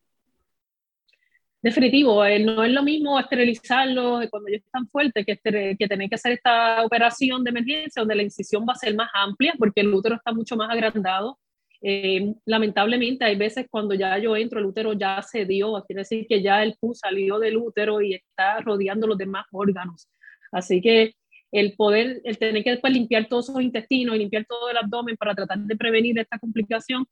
Definitivo, 1.63 2.25
eh, 2.25 2.41
no 2.41 2.65
es 2.65 2.73
lo 2.73 2.83
mismo 2.83 3.19
esterilizarlo 3.19 4.21
cuando 4.31 4.49
ellos 4.49 4.63
están 4.65 4.89
fuertes 4.89 5.25
que, 5.25 5.39
que 5.79 5.89
tener 5.89 6.09
que 6.09 6.17
hacer 6.17 6.33
esta 6.33 6.85
operación 6.85 7.45
de 7.45 7.51
emergencia 7.51 8.01
donde 8.01 8.17
la 8.17 8.25
incisión 8.25 8.67
va 8.69 8.73
a 8.73 8.77
ser 8.77 8.95
más 8.97 9.09
amplia 9.15 9.55
porque 9.59 9.81
el 9.81 9.95
útero 9.95 10.17
está 10.17 10.33
mucho 10.33 10.57
más 10.57 10.69
agrandado. 10.71 11.39
Eh, 11.85 12.35
lamentablemente 12.47 13.25
hay 13.25 13.35
veces 13.37 13.67
cuando 13.69 13.95
ya 13.95 14.17
yo 14.19 14.37
entro, 14.37 14.61
el 14.61 14.67
útero 14.67 14.93
ya 14.93 15.21
se 15.23 15.45
dio, 15.45 15.83
quiere 15.87 16.03
decir 16.03 16.27
que 16.29 16.41
ya 16.41 16.63
el 16.63 16.77
pus 16.79 17.01
salió 17.01 17.41
del 17.41 17.57
útero 17.57 18.01
y 18.01 18.15
está 18.15 18.61
rodeando 18.61 19.07
los 19.09 19.19
demás 19.19 19.47
órganos. 19.51 20.09
Así 20.53 20.81
que 20.81 21.15
el 21.51 21.75
poder, 21.75 22.21
el 22.25 22.39
tener 22.39 22.63
que 22.63 22.71
después 22.71 22.93
limpiar 22.93 23.27
todos 23.27 23.49
esos 23.49 23.63
intestinos 23.63 24.15
y 24.15 24.21
limpiar 24.21 24.45
todo 24.47 24.71
el 24.71 24.77
abdomen 24.77 25.17
para 25.17 25.35
tratar 25.35 25.59
de 25.59 25.77
prevenir 25.77 26.19
esta 26.19 26.39
complicación, 26.39 27.05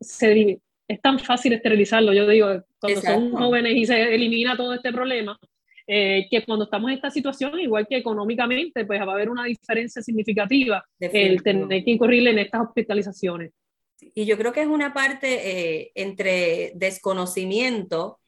se, 0.00 0.60
es 0.88 1.00
tan 1.00 1.18
fácil 1.18 1.52
esterilizarlo, 1.52 2.12
yo 2.12 2.26
digo, 2.26 2.48
cuando 2.80 3.00
son 3.00 3.30
jóvenes 3.32 3.74
y 3.76 3.86
se 3.86 4.14
elimina 4.14 4.56
todo 4.56 4.74
este 4.74 4.92
problema, 4.92 5.38
eh, 5.86 6.26
que 6.28 6.44
cuando 6.44 6.64
estamos 6.64 6.90
en 6.90 6.96
esta 6.96 7.10
situación, 7.10 7.60
igual 7.60 7.86
que 7.86 7.96
económicamente, 7.96 8.84
pues 8.84 9.00
va 9.00 9.12
a 9.12 9.14
haber 9.14 9.30
una 9.30 9.44
diferencia 9.44 10.02
significativa 10.02 10.84
el 10.98 11.42
tener 11.44 11.84
que 11.84 11.92
incurrir 11.92 12.26
en 12.26 12.40
estas 12.40 12.62
hospitalizaciones. 12.62 13.52
Y 14.00 14.26
yo 14.26 14.36
creo 14.36 14.52
que 14.52 14.62
es 14.62 14.66
una 14.66 14.92
parte 14.92 15.80
eh, 15.80 15.92
entre 15.94 16.72
desconocimiento 16.74 18.20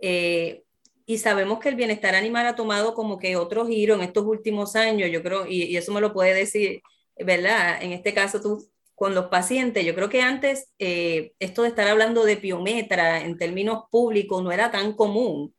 eh, 0.00 0.64
y 1.06 1.18
sabemos 1.18 1.60
que 1.60 1.68
el 1.68 1.76
bienestar 1.76 2.14
animal 2.14 2.46
ha 2.46 2.56
tomado 2.56 2.94
como 2.94 3.18
que 3.18 3.36
otro 3.36 3.66
giro 3.66 3.94
en 3.94 4.02
estos 4.02 4.24
últimos 4.24 4.76
años, 4.76 5.10
yo 5.10 5.22
creo, 5.22 5.46
y, 5.46 5.76
eso 5.76 5.92
me 5.92 6.00
lo 6.00 6.12
puede 6.12 6.34
decir, 6.34 6.82
¿verdad? 7.16 7.82
En 7.82 7.92
este 7.92 8.14
caso 8.14 8.40
tú 8.40 8.68
con 8.94 9.14
los 9.14 9.26
pacientes, 9.26 9.84
yo 9.84 9.94
creo 9.94 10.08
que 10.08 10.22
antes 10.22 10.72
eh, 10.78 11.32
esto 11.40 11.62
de 11.62 11.68
estar 11.68 11.88
hablando 11.88 12.24
de 12.24 12.36
piometra 12.36 13.20
en 13.20 13.36
términos 13.36 13.84
públicos 13.90 14.42
no 14.42 14.52
era 14.52 14.70
tan 14.70 14.94
común. 14.94 15.54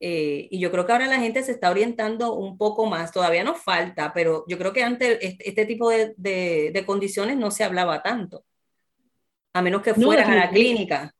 Eh, 0.00 0.48
y 0.50 0.60
yo 0.60 0.70
creo 0.70 0.86
que 0.86 0.92
ahora 0.92 1.06
la 1.06 1.18
gente 1.18 1.42
se 1.42 1.52
está 1.52 1.70
orientando 1.70 2.34
un 2.34 2.56
poco 2.56 2.86
más, 2.86 3.12
todavía 3.12 3.44
nos 3.44 3.60
falta, 3.62 4.12
pero 4.14 4.44
yo 4.48 4.58
creo 4.58 4.72
que 4.72 4.84
antes 4.84 5.18
este, 5.20 5.66
tipo 5.66 5.90
de, 5.90 6.14
de, 6.16 6.84
condiciones 6.86 7.36
no 7.36 7.50
se 7.50 7.64
hablaba 7.64 8.02
tanto, 8.02 8.44
a 9.58 9.62
menos 9.62 9.82
que 9.82 9.94
fueras 9.94 10.28
a 10.28 10.34
la 10.34 10.50
clínica. 10.50 11.12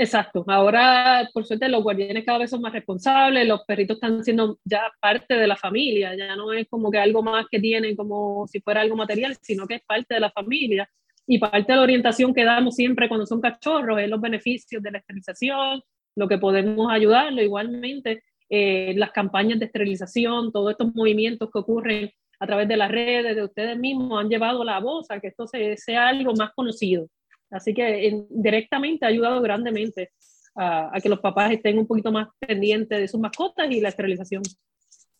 Exacto. 0.00 0.44
Ahora, 0.46 1.28
por 1.34 1.44
suerte, 1.44 1.68
los 1.68 1.82
guardianes 1.82 2.24
cada 2.24 2.38
vez 2.38 2.50
son 2.50 2.60
más 2.60 2.72
responsables, 2.72 3.48
los 3.48 3.64
perritos 3.64 3.96
están 3.96 4.22
siendo 4.22 4.58
ya 4.62 4.92
parte 5.00 5.34
de 5.34 5.46
la 5.48 5.56
familia, 5.56 6.14
ya 6.16 6.36
no 6.36 6.52
es 6.52 6.68
como 6.68 6.88
que 6.88 6.98
algo 6.98 7.20
más 7.20 7.46
que 7.50 7.58
tienen 7.58 7.96
como 7.96 8.46
si 8.46 8.60
fuera 8.60 8.80
algo 8.80 8.94
material, 8.94 9.36
sino 9.42 9.66
que 9.66 9.74
es 9.76 9.82
parte 9.82 10.14
de 10.14 10.20
la 10.20 10.30
familia. 10.30 10.88
Y 11.26 11.38
parte 11.38 11.72
de 11.72 11.76
la 11.76 11.82
orientación 11.82 12.32
que 12.32 12.44
damos 12.44 12.76
siempre 12.76 13.08
cuando 13.08 13.26
son 13.26 13.40
cachorros 13.40 14.00
es 14.00 14.08
los 14.08 14.20
beneficios 14.20 14.82
de 14.82 14.92
la 14.92 14.98
esterilización, 14.98 15.82
lo 16.14 16.28
que 16.28 16.38
podemos 16.38 16.90
ayudarlo. 16.90 17.42
Igualmente, 17.42 18.22
eh, 18.48 18.94
las 18.96 19.10
campañas 19.10 19.58
de 19.58 19.66
esterilización, 19.66 20.52
todos 20.52 20.70
estos 20.70 20.94
movimientos 20.94 21.50
que 21.52 21.58
ocurren 21.58 22.10
a 22.40 22.46
través 22.46 22.68
de 22.68 22.76
las 22.76 22.90
redes, 22.90 23.34
de 23.34 23.44
ustedes 23.44 23.78
mismos, 23.78 24.20
han 24.20 24.28
llevado 24.28 24.62
la 24.64 24.78
voz 24.80 25.10
a 25.10 25.20
que 25.20 25.28
esto 25.28 25.46
sea 25.46 26.08
algo 26.08 26.34
más 26.34 26.52
conocido. 26.54 27.08
Así 27.50 27.74
que 27.74 28.26
directamente 28.30 29.04
ha 29.04 29.08
ayudado 29.08 29.40
grandemente 29.40 30.10
a, 30.54 30.92
que 31.02 31.08
los 31.08 31.20
papás 31.20 31.52
estén 31.52 31.78
un 31.78 31.86
poquito 31.86 32.12
más 32.12 32.28
pendientes 32.38 32.98
de 32.98 33.08
sus 33.08 33.20
mascotas 33.20 33.70
y 33.70 33.80
la 33.80 33.88
esterilización. 33.88 34.42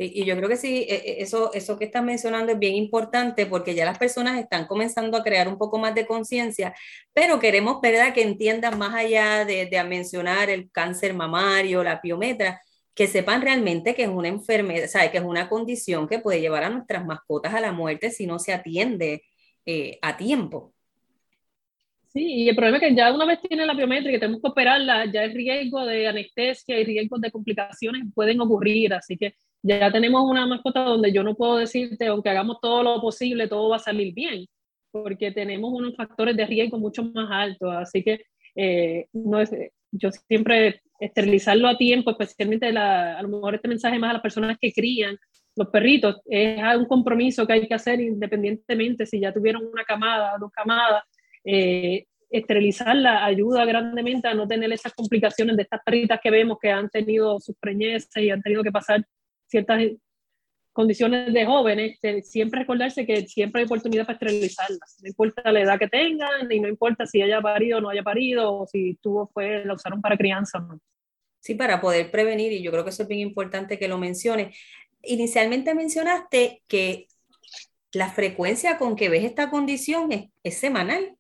y 0.01 0.25
yo 0.25 0.37
creo 0.37 0.49
que 0.49 0.57
sí, 0.57 0.87
e, 0.89 0.95
e, 0.95 1.23
eso, 1.23 1.53
eso 1.55 1.79
que 1.79 1.87
estás 1.87 2.05
mencionando 2.05 2.53
es 2.53 2.59
bien 2.59 2.75
importante 2.75 3.47
porque 3.47 3.75
ya 3.75 3.85
las 3.85 3.99
personas 3.99 4.39
están 4.39 4.67
comenzando 4.67 5.17
a 5.17 5.25
crear 5.25 5.49
un 5.49 5.59
poco 5.59 5.79
más 5.79 5.95
de 5.95 6.07
conciencia, 6.07 6.75
pero 7.13 7.39
queremos 7.41 7.81
¿verdad? 7.81 8.13
que 8.13 8.23
entiendan 8.23 8.79
más 8.79 8.95
allá 8.95 9.45
de, 9.45 9.67
de 9.67 9.85
mencionar 9.85 10.51
el 10.51 10.71
cáncer 10.71 11.15
mamario, 11.15 11.83
la 11.83 12.01
piometra, 12.01 12.61
que 12.99 13.07
sepan 13.07 13.43
realmente 13.43 13.95
que 13.95 14.03
es 14.03 14.09
una 14.09 14.27
enfermedad, 14.27 14.89
¿sabe? 14.89 15.13
que 15.13 15.19
es 15.19 15.25
una 15.25 15.49
condición 15.49 16.09
que 16.09 16.19
puede 16.19 16.41
llevar 16.41 16.65
a 16.65 16.69
nuestras 16.69 17.07
mascotas 17.07 17.55
a 17.55 17.61
la 17.61 17.71
muerte 17.71 18.11
si 18.11 18.27
no 18.27 18.41
se 18.41 18.53
atiende 18.53 19.23
eh, 19.65 20.01
a 20.03 20.17
tiempo. 20.17 20.75
Sí, 22.09 22.25
y 22.25 22.49
el 22.49 22.57
problema 22.57 22.79
es 22.79 22.83
que 22.83 22.97
ya 22.97 23.15
una 23.15 23.25
vez 23.25 23.39
tiene 23.41 23.67
la 23.67 23.75
biométrica 23.75 24.17
y 24.17 24.19
tenemos 24.19 24.43
que 24.43 24.49
operarla, 24.49 25.05
ya 25.13 25.23
el 25.23 25.33
riesgo 25.33 25.87
de 25.87 26.09
anestesia 26.09 26.77
y 26.81 26.85
riesgos 26.85 27.21
de 27.21 27.31
complicaciones 27.31 28.03
pueden 28.13 28.41
ocurrir, 28.41 28.93
así 28.93 29.17
que 29.17 29.35
ya 29.63 29.93
tenemos 29.93 30.29
una 30.29 30.45
mascota 30.45 30.81
donde 30.83 31.13
yo 31.13 31.23
no 31.23 31.37
puedo 31.37 31.59
decirte, 31.59 32.09
aunque 32.09 32.31
hagamos 32.31 32.59
todo 32.61 32.83
lo 32.83 33.01
posible, 33.01 33.47
todo 33.47 33.69
va 33.69 33.77
a 33.77 33.79
salir 33.79 34.13
bien, 34.13 34.45
porque 34.91 35.31
tenemos 35.31 35.71
unos 35.73 35.95
factores 35.95 36.37
de 36.37 36.47
riesgo 36.47 36.79
mucho 36.79 37.05
más 37.05 37.29
altos, 37.31 37.73
así 37.77 38.03
que 38.03 38.23
eh, 38.57 39.07
no 39.13 39.41
es, 39.41 39.53
yo 39.93 40.11
siempre 40.11 40.83
esterilizarlo 40.99 41.69
a 41.69 41.77
tiempo, 41.77 42.11
especialmente 42.11 42.73
la, 42.73 43.19
a 43.19 43.23
lo 43.23 43.29
mejor 43.29 43.55
este 43.55 43.69
mensaje 43.69 43.99
más 43.99 44.11
a 44.11 44.15
las 44.15 44.23
personas 44.23 44.57
que 44.61 44.73
crían 44.73 45.17
los 45.57 45.69
perritos, 45.69 46.21
es 46.27 46.61
un 46.77 46.87
compromiso 46.87 47.47
que 47.47 47.53
hay 47.55 47.67
que 47.67 47.75
hacer 47.75 48.01
independientemente 48.01 49.07
si 49.07 49.21
ya 49.21 49.33
tuvieron 49.33 49.67
una 49.67 49.85
camada, 49.85 50.37
dos 50.39 50.53
camadas, 50.53 51.03
eh, 51.45 52.05
esterilizarla 52.31 53.25
ayuda 53.25 53.65
grandemente 53.65 54.29
a 54.29 54.35
no 54.35 54.47
tener 54.47 54.73
esas 54.73 54.93
complicaciones 54.93 55.57
de 55.57 55.63
estas 55.63 55.81
perritas 55.85 56.21
que 56.23 56.31
vemos 56.31 56.59
que 56.61 56.71
han 56.71 56.89
tenido 56.91 57.41
sus 57.41 57.57
preñeces 57.59 58.11
y 58.17 58.31
han 58.31 58.43
tenido 58.43 58.63
que 58.63 58.71
pasar 58.71 59.05
ciertas 59.47 59.81
condiciones 60.79 61.33
de 61.33 61.45
jóvenes, 61.45 61.99
siempre 62.23 62.61
recordarse 62.61 63.05
que 63.05 63.27
siempre 63.27 63.61
hay 63.61 63.67
oportunidad 63.67 64.07
para 64.07 64.15
esterilizarlas, 64.15 64.99
no 65.03 65.09
importa 65.09 65.51
la 65.51 65.61
edad 65.61 65.77
que 65.77 65.89
tengan 65.89 66.53
y 66.53 66.61
no 66.61 66.69
importa 66.69 67.05
si 67.05 67.21
haya 67.21 67.41
parido 67.41 67.79
o 67.79 67.81
no 67.81 67.89
haya 67.89 68.05
parido 68.05 68.61
o 68.61 68.67
si 68.69 68.95
tuvo 69.03 69.27
fue 69.27 69.65
la 69.65 69.75
usaron 69.75 70.01
para 70.01 70.17
crianza 70.17 70.59
o 70.59 70.61
no. 70.61 70.81
Sí, 71.41 71.57
para 71.57 71.81
poder 71.81 72.13
prevenir 72.13 72.53
y 72.53 72.63
yo 72.63 72.71
creo 72.71 72.85
que 72.85 72.91
eso 72.91 73.03
es 73.03 73.09
bien 73.09 73.23
importante 73.23 73.77
que 73.77 73.89
lo 73.89 73.99
mencione. 73.99 74.53
Inicialmente 75.03 75.75
mencionaste 75.75 76.63
que 76.69 77.09
la 77.93 78.11
frecuencia 78.11 78.79
con 78.79 78.95
que 78.95 79.09
ves 79.09 79.25
esta 79.25 79.51
condición 79.51 80.31
es 80.45 80.59
semanal 80.59 81.19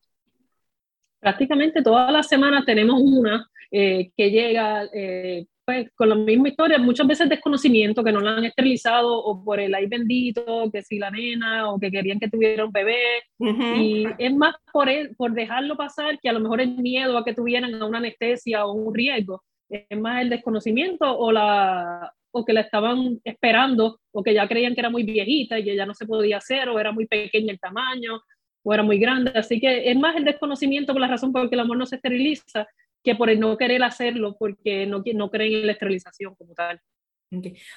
prácticamente 1.18 1.82
todas 1.82 2.12
las 2.12 2.28
semanas 2.28 2.64
tenemos 2.64 3.00
una 3.00 3.50
eh, 3.72 4.12
que 4.16 4.30
llega 4.30 4.88
eh, 4.92 5.46
pues, 5.68 5.90
con 5.94 6.08
la 6.08 6.14
misma 6.14 6.48
historia, 6.48 6.78
muchas 6.78 7.06
veces 7.06 7.28
desconocimiento, 7.28 8.02
que 8.02 8.10
no 8.10 8.20
la 8.20 8.38
han 8.38 8.46
esterilizado 8.46 9.18
o 9.22 9.44
por 9.44 9.60
el 9.60 9.74
ay 9.74 9.84
bendito, 9.84 10.70
que 10.72 10.80
si 10.80 10.98
la 10.98 11.10
nena 11.10 11.70
o 11.70 11.78
que 11.78 11.90
querían 11.90 12.18
que 12.18 12.30
tuviera 12.30 12.64
un 12.64 12.72
bebé. 12.72 12.96
Y 13.38 14.06
es 14.16 14.34
más 14.34 14.54
por, 14.72 14.88
por 15.18 15.32
dejarlo 15.32 15.76
pasar 15.76 16.18
que 16.20 16.30
a 16.30 16.32
lo 16.32 16.40
mejor 16.40 16.62
el 16.62 16.78
miedo 16.78 17.18
a 17.18 17.22
que 17.22 17.34
tuvieran 17.34 17.82
una 17.82 17.98
anestesia 17.98 18.64
o 18.64 18.72
un 18.72 18.94
riesgo. 18.94 19.42
Es 19.68 20.00
más 20.00 20.22
el 20.22 20.30
desconocimiento 20.30 21.04
o, 21.04 21.30
la, 21.32 22.14
o 22.30 22.46
que 22.46 22.54
la 22.54 22.62
estaban 22.62 23.20
esperando 23.22 24.00
o 24.10 24.22
que 24.22 24.32
ya 24.32 24.48
creían 24.48 24.72
que 24.72 24.80
era 24.80 24.88
muy 24.88 25.02
viejita 25.02 25.58
y 25.58 25.64
que 25.64 25.76
ya 25.76 25.84
no 25.84 25.92
se 25.92 26.06
podía 26.06 26.38
hacer 26.38 26.70
o 26.70 26.80
era 26.80 26.92
muy 26.92 27.06
pequeña 27.06 27.52
el 27.52 27.60
tamaño 27.60 28.22
o 28.62 28.72
era 28.72 28.82
muy 28.82 28.98
grande. 28.98 29.32
Así 29.34 29.60
que 29.60 29.90
es 29.90 29.98
más 29.98 30.16
el 30.16 30.24
desconocimiento 30.24 30.94
por 30.94 31.02
la 31.02 31.08
razón 31.08 31.30
por 31.30 31.42
la 31.42 31.50
que 31.50 31.56
el 31.56 31.60
amor 31.60 31.76
no 31.76 31.84
se 31.84 31.96
esteriliza 31.96 32.66
que 33.02 33.14
por 33.14 33.30
el 33.30 33.40
no 33.40 33.56
querer 33.56 33.82
hacerlo 33.82 34.36
porque 34.38 34.86
no, 34.86 35.02
no 35.14 35.30
creen 35.30 35.54
en 35.54 35.66
la 35.66 35.72
esterilización 35.72 36.34
como 36.34 36.54
tal. 36.54 36.80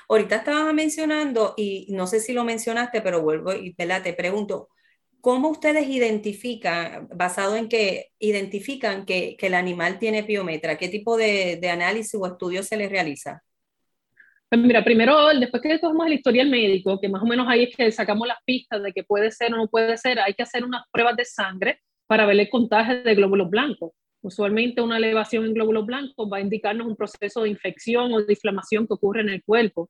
Ahorita 0.08 0.38
estabas 0.38 0.74
mencionando, 0.74 1.54
y 1.58 1.88
no 1.90 2.08
sé 2.08 2.20
si 2.20 2.34
lo 2.34 2.44
mencionaste, 2.44 3.02
pero 3.02 3.22
vuelvo 3.22 3.54
y 3.54 3.74
te 3.74 4.14
pregunto, 4.14 4.70
¿cómo 5.20 5.50
ustedes 5.50 5.88
identifican, 5.88 7.08
basado 7.14 7.56
en 7.56 7.68
que 7.68 8.08
identifican 8.20 9.06
que, 9.06 9.36
que 9.38 9.48
el 9.48 9.54
animal 9.54 10.00
tiene 10.00 10.24
piometra? 10.24 10.78
¿Qué 10.78 10.88
tipo 10.90 11.18
de, 11.18 11.58
de 11.62 11.70
análisis 11.70 12.16
o 12.16 12.26
estudio 12.26 12.64
se 12.64 12.78
les 12.78 12.90
realiza? 12.90 13.44
Pues 14.50 14.62
mira, 14.62 14.84
primero, 14.84 15.30
después 15.40 15.62
que 15.62 15.80
cogemos 15.80 16.08
el 16.08 16.14
historial 16.14 16.50
médico, 16.50 17.00
que 17.00 17.08
más 17.08 17.22
o 17.22 17.26
menos 17.26 17.48
ahí 17.48 17.64
es 17.64 17.76
que 17.76 17.90
sacamos 17.92 18.28
las 18.28 18.40
pistas 18.44 18.84
de 18.84 18.92
que 18.92 19.04
puede 19.04 19.32
ser 19.32 19.54
o 19.54 19.58
no 19.58 19.68
puede 19.70 19.98
ser, 19.98 20.20
hay 20.20 20.34
que 20.34 20.44
hacer 20.44 20.66
unas 20.66 20.84
pruebas 20.92 21.16
de 21.16 21.24
sangre 21.24 21.80
para 22.06 22.26
ver 22.26 22.38
el 22.38 22.50
contagio 22.50 23.02
de 23.02 23.16
glóbulos 23.16 23.50
blancos. 23.50 23.92
Usualmente 24.22 24.82
una 24.82 24.98
elevación 24.98 25.46
en 25.46 25.54
glóbulos 25.54 25.86
blancos 25.86 26.30
va 26.32 26.38
a 26.38 26.42
indicarnos 26.42 26.88
un 26.88 26.96
proceso 26.96 27.42
de 27.42 27.50
infección 27.50 28.14
o 28.14 28.22
de 28.22 28.34
inflamación 28.34 28.86
que 28.86 28.94
ocurre 28.94 29.22
en 29.22 29.30
el 29.30 29.44
cuerpo. 29.44 29.90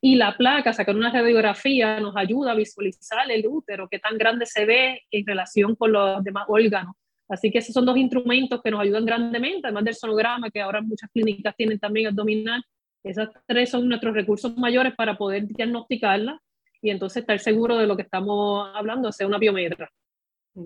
Y 0.00 0.16
la 0.16 0.36
placa, 0.36 0.72
sacar 0.72 0.96
una 0.96 1.12
radiografía, 1.12 2.00
nos 2.00 2.16
ayuda 2.16 2.52
a 2.52 2.54
visualizar 2.54 3.30
el 3.30 3.46
útero, 3.46 3.88
qué 3.88 3.98
tan 3.98 4.16
grande 4.18 4.46
se 4.46 4.64
ve 4.64 5.02
en 5.10 5.26
relación 5.26 5.76
con 5.76 5.92
los 5.92 6.24
demás 6.24 6.46
órganos. 6.48 6.94
Así 7.28 7.50
que 7.52 7.58
esos 7.58 7.72
son 7.72 7.86
dos 7.86 7.96
instrumentos 7.96 8.60
que 8.60 8.72
nos 8.72 8.80
ayudan 8.80 9.04
grandemente, 9.04 9.60
además 9.64 9.84
del 9.84 9.94
sonograma, 9.94 10.50
que 10.50 10.60
ahora 10.60 10.80
muchas 10.80 11.08
clínicas 11.10 11.54
tienen 11.54 11.78
también 11.78 12.08
abdominal. 12.08 12.64
Esas 13.04 13.28
tres 13.46 13.70
son 13.70 13.88
nuestros 13.88 14.14
recursos 14.14 14.56
mayores 14.56 14.94
para 14.96 15.16
poder 15.16 15.46
diagnosticarla 15.46 16.40
y 16.82 16.90
entonces 16.90 17.20
estar 17.20 17.38
seguro 17.38 17.76
de 17.78 17.86
lo 17.86 17.94
que 17.94 18.02
estamos 18.02 18.68
hablando, 18.74 19.08
hacer 19.08 19.26
una 19.26 19.38
biometra. 19.38 19.90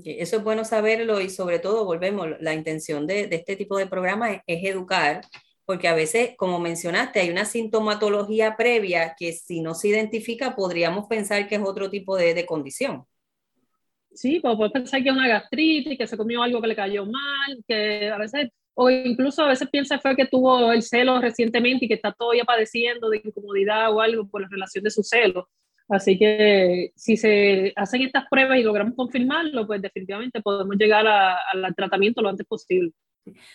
Eso 0.05 0.37
es 0.37 0.43
bueno 0.43 0.65
saberlo 0.65 1.21
y 1.21 1.29
sobre 1.29 1.59
todo, 1.59 1.85
volvemos, 1.85 2.29
la 2.41 2.55
intención 2.55 3.07
de, 3.07 3.27
de 3.27 3.37
este 3.37 3.55
tipo 3.57 3.77
de 3.77 3.87
programa 3.87 4.33
es, 4.33 4.43
es, 4.47 4.65
educar, 4.65 5.21
porque 5.67 5.89
a 5.89 5.95
veces, 5.95 6.31
como 6.37 6.59
mencionaste, 6.59 7.21
hay 7.21 7.31
una 7.31 7.45
sintomatología 7.45 8.57
previa 8.57 9.15
que 9.19 9.33
si 9.33 9.61
no 9.61 9.75
se 9.75 9.89
identifica 9.89 10.57
podríamos 10.57 11.07
pensar 11.07 11.47
que 11.49 11.57
es 11.57 11.63
otro 11.63 11.91
tipo 11.91 12.17
de, 12.17 12.35
de 12.35 12.47
condición. 12.47 13.05
Sí, 14.15 14.39
pues 14.41 14.57
puedes 14.57 14.73
pensar 14.73 15.03
que 15.03 15.09
es 15.09 15.15
una 15.15 15.29
gastritis, 15.29 15.99
que 15.99 16.07
se 16.07 16.17
comió 16.17 16.43
algo 16.43 16.61
que 16.61 16.69
le 16.69 16.77
cayó 16.77 17.05
mal, 17.05 17.65
que 17.67 18.09
a 18.09 18.17
veces, 18.17 18.49
o 18.75 18.89
incluso 18.89 19.43
a 19.43 19.49
veces 19.49 19.69
piensa 19.71 19.99
fue 19.99 20.15
que 20.15 20.27
tuvo 20.27 20.73
el 20.73 20.83
celo 20.83 21.21
recientemente 21.21 21.85
y 21.85 21.89
que 21.89 21.95
está 21.95 22.13
todavía 22.13 22.45
padeciendo 22.45 23.11
de 23.11 23.21
incomodidad 23.25 23.93
o 23.93 24.01
algo 24.01 24.29
por 24.29 24.43
la 24.43 24.49
relación 24.49 24.85
de 24.85 24.91
su 24.91 25.03
celo. 25.03 25.49
Así 25.89 26.19
que 26.19 26.93
si 26.97 27.17
se 27.17 27.73
hacen 27.77 28.03
estas 28.03 28.25
pruebas 28.31 28.59
y 28.59 28.63
logramos 28.63 28.95
confirmarlo, 28.97 29.67
pues 29.67 29.83
definitivamente 29.83 30.41
podemos 30.41 30.77
llegar 30.77 31.07
al 31.07 31.75
tratamiento 31.75 32.23
lo 32.23 32.31
antes 32.31 32.47
posible. 32.47 32.93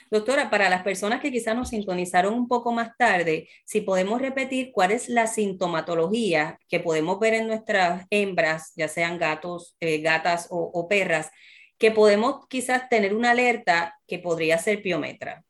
Doctora, 0.09 0.49
para 0.49 0.69
las 0.69 0.83
personas 0.83 1.21
que 1.21 1.31
quizás 1.31 1.55
nos 1.55 1.69
sintonizaron 1.69 2.33
un 2.33 2.47
poco 2.47 2.71
más 2.71 2.95
tarde, 2.97 3.49
si 3.65 3.81
podemos 3.81 4.21
repetir 4.21 4.71
cuál 4.71 4.91
es 4.91 5.09
la 5.09 5.27
sintomatología 5.27 6.59
que 6.67 6.79
podemos 6.79 7.19
ver 7.19 7.35
en 7.35 7.47
nuestras 7.47 8.05
hembras, 8.09 8.73
ya 8.75 8.87
sean 8.87 9.17
gatos, 9.19 9.75
eh, 9.79 9.99
gatas 10.01 10.47
o, 10.49 10.57
o, 10.73 10.87
perras, 10.87 11.29
que 11.77 11.91
podemos 11.91 12.47
quizás 12.47 12.89
tener 12.89 13.13
una 13.13 13.31
alerta 13.31 13.95
que 14.07 14.19
podría 14.19 14.57
ser 14.57 14.81
piometra. 14.81 15.43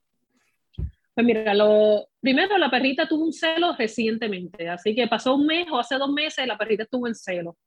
Pues 1.19 1.25
mira, 1.25 1.53
lo, 1.53 2.07
primero 2.21 2.57
la 2.57 2.71
perrita 2.71 3.05
tuvo 3.05 3.25
un 3.25 3.33
celo 3.33 3.75
recientemente, 3.77 4.69
así 4.69 4.95
que 4.95 5.05
pasó 5.05 5.35
un 5.35 5.47
mes 5.47 5.67
o 5.69 5.77
hace 5.77 5.97
dos 5.97 6.09
meses 6.13 6.47
la 6.47 6.57
perrita 6.57 6.83
estuvo 6.83 7.09
en 7.09 7.13
celo. 7.13 7.57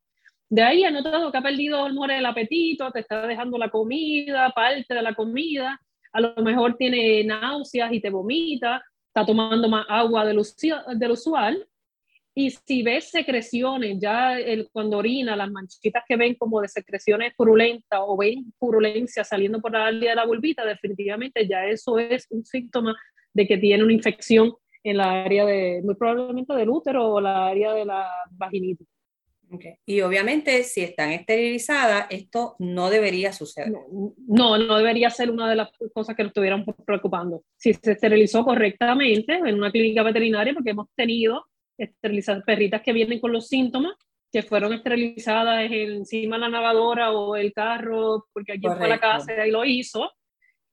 De 0.48 0.62
ahí 0.62 0.84
he 0.84 0.90
notado 0.90 1.30
que 1.30 1.36
ha 1.36 1.42
perdido 1.42 1.86
el 1.86 2.24
apetito, 2.24 2.90
te 2.90 3.00
está 3.00 3.26
dejando 3.26 3.58
la 3.58 3.68
comida, 3.68 4.48
parte 4.56 4.94
de 4.94 5.02
la 5.02 5.14
comida, 5.14 5.78
a 6.14 6.20
lo 6.22 6.34
mejor 6.36 6.78
tiene 6.78 7.24
náuseas 7.24 7.92
y 7.92 8.00
te 8.00 8.08
vomita, 8.08 8.82
está 9.08 9.26
tomando 9.26 9.68
más 9.68 9.84
agua 9.86 10.24
del, 10.24 10.38
usual. 10.38 11.68
Y 12.34 12.50
si 12.50 12.82
ves 12.82 13.10
secreciones, 13.10 13.98
ya 14.00 14.38
el, 14.38 14.68
cuando 14.72 14.98
orina, 14.98 15.36
las 15.36 15.50
manchitas 15.50 16.02
que 16.08 16.16
ven 16.16 16.34
como 16.34 16.62
de 16.62 16.68
secreciones 16.68 17.34
purulentas 17.36 18.00
o 18.02 18.16
ven 18.16 18.52
purulencia 18.58 19.22
saliendo 19.22 19.60
por 19.60 19.72
la 19.72 19.86
área 19.86 20.10
de 20.10 20.16
la 20.16 20.26
vulvita, 20.26 20.64
definitivamente 20.64 21.46
ya 21.46 21.66
eso 21.66 21.98
es 21.98 22.26
un 22.30 22.44
síntoma 22.44 22.96
de 23.34 23.46
que 23.46 23.58
tiene 23.58 23.84
una 23.84 23.92
infección 23.92 24.54
en 24.82 24.96
la 24.96 25.24
área 25.24 25.44
de, 25.44 25.80
muy 25.84 25.94
probablemente 25.94 26.54
del 26.54 26.70
útero 26.70 27.12
o 27.12 27.20
la 27.20 27.46
área 27.48 27.74
de 27.74 27.84
la 27.84 28.10
vaginitis. 28.30 28.88
Y 29.84 30.00
obviamente, 30.00 30.62
si 30.64 30.80
están 30.80 31.10
esterilizadas, 31.12 32.06
esto 32.10 32.56
no 32.58 32.90
debería 32.90 33.32
suceder. 33.32 33.70
No, 33.70 34.56
no 34.58 34.76
debería 34.78 35.10
ser 35.10 35.30
una 35.30 35.48
de 35.48 35.56
las 35.56 35.68
cosas 35.92 36.16
que 36.16 36.22
nos 36.22 36.30
estuvieran 36.30 36.64
preocupando. 36.86 37.42
Si 37.56 37.74
se 37.74 37.92
esterilizó 37.92 38.44
correctamente 38.44 39.34
en 39.34 39.54
una 39.54 39.70
clínica 39.70 40.02
veterinaria, 40.02 40.54
porque 40.54 40.70
hemos 40.70 40.88
tenido 40.94 41.44
esterilizar 41.84 42.44
perritas 42.44 42.82
que 42.82 42.92
vienen 42.92 43.20
con 43.20 43.32
los 43.32 43.48
síntomas, 43.48 43.94
que 44.30 44.42
fueron 44.42 44.72
esterilizadas 44.72 45.70
encima 45.70 46.36
de 46.36 46.40
la 46.40 46.48
lavadora 46.48 47.12
o 47.12 47.36
el 47.36 47.52
carro, 47.52 48.26
porque 48.32 48.52
alguien 48.52 48.76
fue 48.76 48.86
a 48.86 48.90
la 48.90 49.00
casa 49.00 49.46
y 49.46 49.50
lo 49.50 49.64
hizo. 49.64 50.10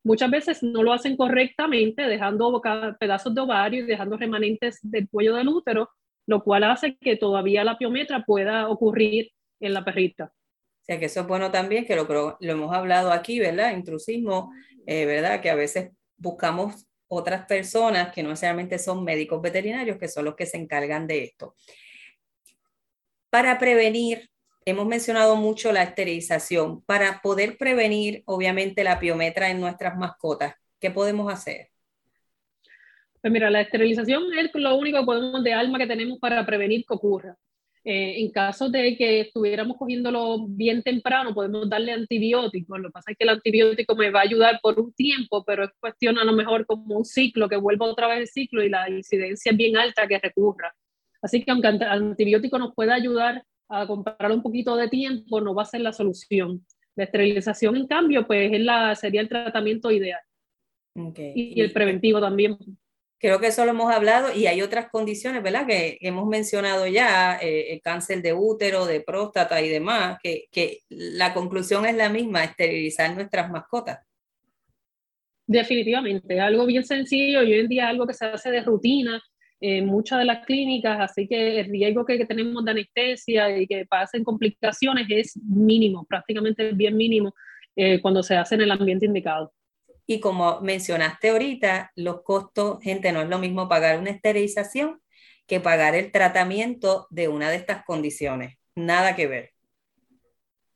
Muchas 0.03 0.31
veces 0.31 0.63
no 0.63 0.81
lo 0.81 0.93
hacen 0.93 1.17
correctamente, 1.17 2.03
dejando 2.03 2.61
pedazos 2.99 3.35
de 3.35 3.41
ovario 3.41 3.83
y 3.83 3.87
dejando 3.87 4.17
remanentes 4.17 4.79
del 4.81 5.09
cuello 5.09 5.35
del 5.35 5.49
útero, 5.49 5.89
lo 6.25 6.41
cual 6.41 6.63
hace 6.63 6.97
que 6.97 7.17
todavía 7.17 7.65
la 7.65 7.77
piometra 7.77 8.23
pueda 8.25 8.69
ocurrir 8.69 9.31
en 9.59 9.73
la 9.73 9.83
perrita. 9.83 10.31
O 10.33 10.85
sea 10.85 10.97
que 10.97 11.05
eso 11.05 11.21
es 11.21 11.27
bueno 11.27 11.51
también, 11.51 11.86
que 11.86 11.95
lo, 11.95 12.07
lo 12.07 12.51
hemos 12.51 12.73
hablado 12.73 13.12
aquí, 13.12 13.39
¿verdad? 13.39 13.75
Intrusismo, 13.75 14.53
eh, 14.88 15.05
¿verdad? 15.05 15.41
Que 15.41 15.49
a 15.49 15.55
veces 15.55 15.91
buscamos 16.17 16.88
otras 17.10 17.45
personas 17.45 18.13
que 18.13 18.24
no 18.24 18.30
necesariamente 18.30 18.80
son 18.80 19.04
médicos 19.04 19.41
veterinarios, 19.41 19.98
que 19.98 20.08
son 20.08 20.26
los 20.26 20.36
que 20.36 20.45
se 20.45 20.58
encargan 20.58 21.08
de 21.08 21.24
esto. 21.24 21.56
Para 23.30 23.60
prevenir, 23.60 24.30
hemos 24.65 24.86
mencionado 24.86 25.36
mucho 25.36 25.72
la 25.72 25.84
esterilización. 25.84 26.82
Para 26.84 27.22
poder 27.22 27.58
prevenir, 27.58 28.24
obviamente, 28.26 28.84
la 28.84 29.00
piometra 29.00 29.50
en 29.50 29.60
nuestras 29.60 29.98
mascotas, 29.98 30.54
¿qué 30.80 30.91
podemos 30.91 31.32
hacer? 31.32 31.69
Pues 33.22 33.34
mira, 33.34 33.50
la 33.50 33.62
esterilización 33.62 34.24
es 34.38 34.50
lo 34.54 34.76
único 34.78 35.00
que 35.00 35.06
podemos 35.06 35.43
de 35.43 35.54
alma 35.54 35.78
que 35.78 35.88
tenemos 35.88 36.19
para 36.19 36.45
prevenir 36.45 36.86
que 36.88 36.93
ocurra. 36.93 37.36
Eh, 37.85 38.21
en 38.21 38.31
caso 38.31 38.69
de 38.69 38.97
que 38.97 39.21
estuviéramos 39.21 39.77
cogiéndolo 39.77 40.45
bien 40.47 40.83
temprano, 40.83 41.33
podemos 41.33 41.69
darle 41.69 41.93
antibióticos. 41.93 42.79
Lo 42.79 42.89
que 42.89 42.93
pasa 42.93 43.11
es 43.11 43.17
que 43.17 43.23
el 43.23 43.29
antibiótico 43.29 43.95
me 43.95 44.09
va 44.09 44.19
a 44.19 44.23
ayudar 44.23 44.59
por 44.61 44.79
un 44.79 44.93
tiempo, 44.93 45.45
pero 45.45 45.63
es 45.63 45.71
cuestión 45.79 46.17
a 46.17 46.25
lo 46.25 46.33
mejor 46.33 46.65
como 46.65 46.97
un 46.97 47.05
ciclo, 47.05 47.47
que 47.47 47.55
vuelva 47.55 47.85
otra 47.85 48.07
vez 48.07 48.19
el 48.19 48.27
ciclo 48.27 48.63
y 48.63 48.69
la 48.69 48.89
incidencia 48.89 49.51
es 49.51 49.57
bien 49.57 49.77
alta 49.77 50.07
que 50.07 50.19
recurra. 50.19 50.75
Así 51.21 51.43
que 51.43 51.51
aunque 51.51 51.69
el 51.69 51.83
antibiótico 51.83 52.59
nos 52.59 52.73
pueda 52.75 52.95
ayudar 52.95 53.43
a 53.69 53.87
comprar 53.87 54.31
un 54.31 54.41
poquito 54.41 54.75
de 54.75 54.89
tiempo, 54.89 55.39
no 55.39 55.55
va 55.55 55.63
a 55.63 55.65
ser 55.65 55.81
la 55.81 55.93
solución. 55.93 56.65
La 56.95 57.05
esterilización, 57.05 57.77
en 57.77 57.87
cambio, 57.87 58.27
pues 58.27 58.51
es 58.51 58.59
la, 58.59 58.93
sería 58.95 59.21
el 59.21 59.29
tratamiento 59.29 59.89
ideal. 59.89 60.19
Y, 60.95 61.53
y 61.55 61.61
el 61.61 61.71
preventivo 61.71 62.19
también 62.19 62.57
Creo 63.19 63.39
que 63.39 63.47
eso 63.47 63.65
lo 63.65 63.71
hemos 63.71 63.93
hablado 63.93 64.34
y 64.34 64.47
hay 64.47 64.62
otras 64.62 64.89
condiciones, 64.89 65.43
¿verdad? 65.43 65.67
Que 65.67 65.97
hemos 65.99 66.25
mencionado 66.25 66.88
ya, 66.88 67.38
eh, 67.41 67.73
el 67.73 67.82
cáncer 67.82 68.21
de 68.21 68.34
útero, 68.34 68.86
de 68.86 69.01
próstata 69.01 69.62
y 69.62 69.67
demás, 69.67 70.17
que, 70.23 70.45
que, 70.51 70.79
la 70.88 71.34
conclusión 71.34 71.86
es 71.86 71.95
la 71.95 72.08
misma, 72.08 72.45
esterilizar 72.45 73.13
nuestras 73.13 73.51
mascotas. 73.51 73.99
Definitivamente, 75.45 76.39
algo 76.39 76.65
bien 76.65 76.86
sencillo 76.86 77.43
y 77.43 77.51
hoy 77.51 77.60
en 77.60 77.67
día 77.67 77.89
algo 77.89 78.08
que 78.08 78.13
se 78.13 78.25
hace 78.25 78.51
de 78.51 78.62
rutina 78.62 79.21
en 79.62 79.86
muchas 79.86 80.19
de 80.19 80.25
las 80.25 80.45
clínicas, 80.45 80.99
así 80.99 81.27
que 81.27 81.60
el 81.60 81.65
riesgo 81.65 82.05
que, 82.05 82.25
tenemos 82.25 82.63
de 82.63 82.71
anestesia 82.71 83.58
y 83.58 83.67
que 83.67 83.86
pasen 83.86 84.23
complicaciones 84.23 85.08
es 85.10 85.38
mínimo, 85.43 86.05
prácticamente 86.08 86.71
bien 86.71 86.95
mínimo 86.95 87.34
eh, 87.75 87.99
cuando 88.01 88.23
se 88.23 88.38
hace 88.38 88.55
en 88.55 88.62
el 88.62 88.71
ambiente 88.71 89.05
indicado. 89.05 89.51
Y 90.12 90.19
como 90.19 90.60
mencionaste 90.62 91.30
ahorita, 91.30 91.91
los 91.95 92.24
costos, 92.24 92.82
gente, 92.82 93.12
no 93.12 93.22
es 93.22 93.30
lo 93.30 93.38
mismo 93.38 93.69
pagar 93.69 94.00
una 94.00 94.10
esterilización 94.10 95.00
que 95.45 95.60
pagar 95.60 95.93
el 95.93 96.12
tratamiento 96.12 97.06
de 97.12 97.28
una 97.28 97.52
de 97.52 97.58
estas 97.58 97.86
condiciones. 97.86 98.58
Nada 98.74 99.15
que 99.15 99.28
ver. 99.28 99.52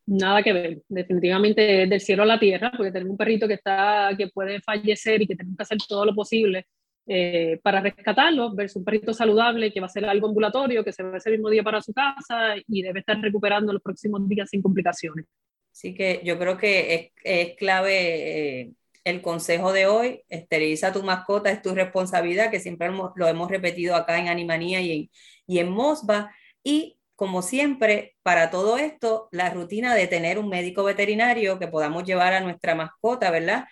Nada 0.06 0.44
que 0.44 0.54
ver, 0.54 0.84
definitivamente 0.88 1.82
es 1.82 1.90
del 1.90 2.00
cielo 2.00 2.22
a 2.22 2.28
la 2.28 2.40
tierra, 2.40 2.72
porque 2.78 2.92
tenemos 2.92 3.14
un 3.14 3.18
perrito 3.18 3.48
que, 3.48 3.56
está, 3.56 4.12
que 4.16 4.28
puede 4.28 4.62
fallecer 4.62 5.24
y 5.24 5.26
que 5.26 5.36
tenemos 5.36 5.58
que 5.58 5.64
hacer 5.64 5.80
todo 5.90 6.06
lo 6.06 6.14
posible 6.14 6.68
eh, 7.08 7.60
para 7.64 7.82
rescatarlo, 7.82 8.54
versus 8.54 8.76
un 8.76 8.86
perrito 8.86 9.16
saludable 9.16 9.74
que 9.74 9.80
va 9.80 9.88
a 9.88 9.90
ser 9.90 10.06
algo 10.06 10.28
ambulatorio, 10.28 10.84
que 10.84 10.94
se 10.94 11.02
va 11.02 11.18
ese 11.18 11.32
mismo 11.32 11.50
día 11.50 11.64
para 11.64 11.82
su 11.82 11.92
casa 11.92 12.54
y 12.68 12.84
debe 12.84 13.00
estar 13.00 13.20
recuperando 13.20 13.74
los 13.74 13.82
próximos 13.82 14.30
días 14.30 14.48
sin 14.52 14.62
complicaciones. 14.62 15.26
Así 15.72 15.96
que 15.96 16.22
yo 16.24 16.38
creo 16.38 16.56
que 16.56 16.94
es, 16.94 17.12
es 17.24 17.56
clave 17.56 18.60
eh, 18.62 18.74
el 19.04 19.22
consejo 19.22 19.74
de 19.74 19.88
hoy, 19.88 20.24
esteriliza 20.30 20.94
tu 20.94 21.04
mascota, 21.04 21.52
es 21.52 21.62
tu 21.62 21.74
responsabilidad, 21.76 22.52
que 22.52 22.60
siempre 22.60 22.90
lo 22.90 23.28
hemos 23.28 23.50
repetido 23.50 23.96
acá 23.96 24.20
en 24.20 24.28
Animanía 24.30 24.82
y 24.82 25.10
en, 25.48 25.70
Mosba. 25.70 26.32
Y 26.64 27.00
como 27.16 27.42
siempre, 27.42 28.16
para 28.24 28.50
todo 28.50 28.78
esto, 28.78 29.28
la 29.32 29.50
rutina 29.50 29.96
de 29.96 30.08
tener 30.08 30.40
un 30.40 30.50
médico 30.50 30.84
veterinario 30.84 31.60
que 31.60 31.68
podamos 31.68 32.04
llevar 32.06 32.34
a 32.34 32.42
nuestra 32.42 32.76
mascota, 32.76 33.32
¿verdad? 33.32 33.66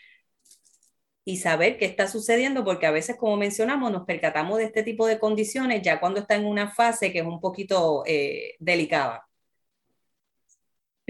Y 1.24 1.38
saber 1.38 1.78
qué 1.78 1.86
está 1.86 2.08
sucediendo, 2.08 2.64
porque 2.64 2.88
a 2.88 2.92
veces, 2.92 3.16
como 3.16 3.38
mencionamos, 3.38 3.92
nos 3.92 4.06
percatamos 4.06 4.58
de 4.58 4.66
este 4.66 4.84
tipo 4.84 5.06
de 5.08 5.20
condiciones 5.20 5.82
ya 5.84 6.00
cuando 6.00 6.20
está 6.20 6.36
en 6.36 6.46
una 6.46 6.72
fase 6.72 7.12
que 7.12 7.20
es 7.20 7.26
un 7.26 7.40
poquito 7.40 8.04
eh, 8.06 8.56
delicada. 8.60 9.28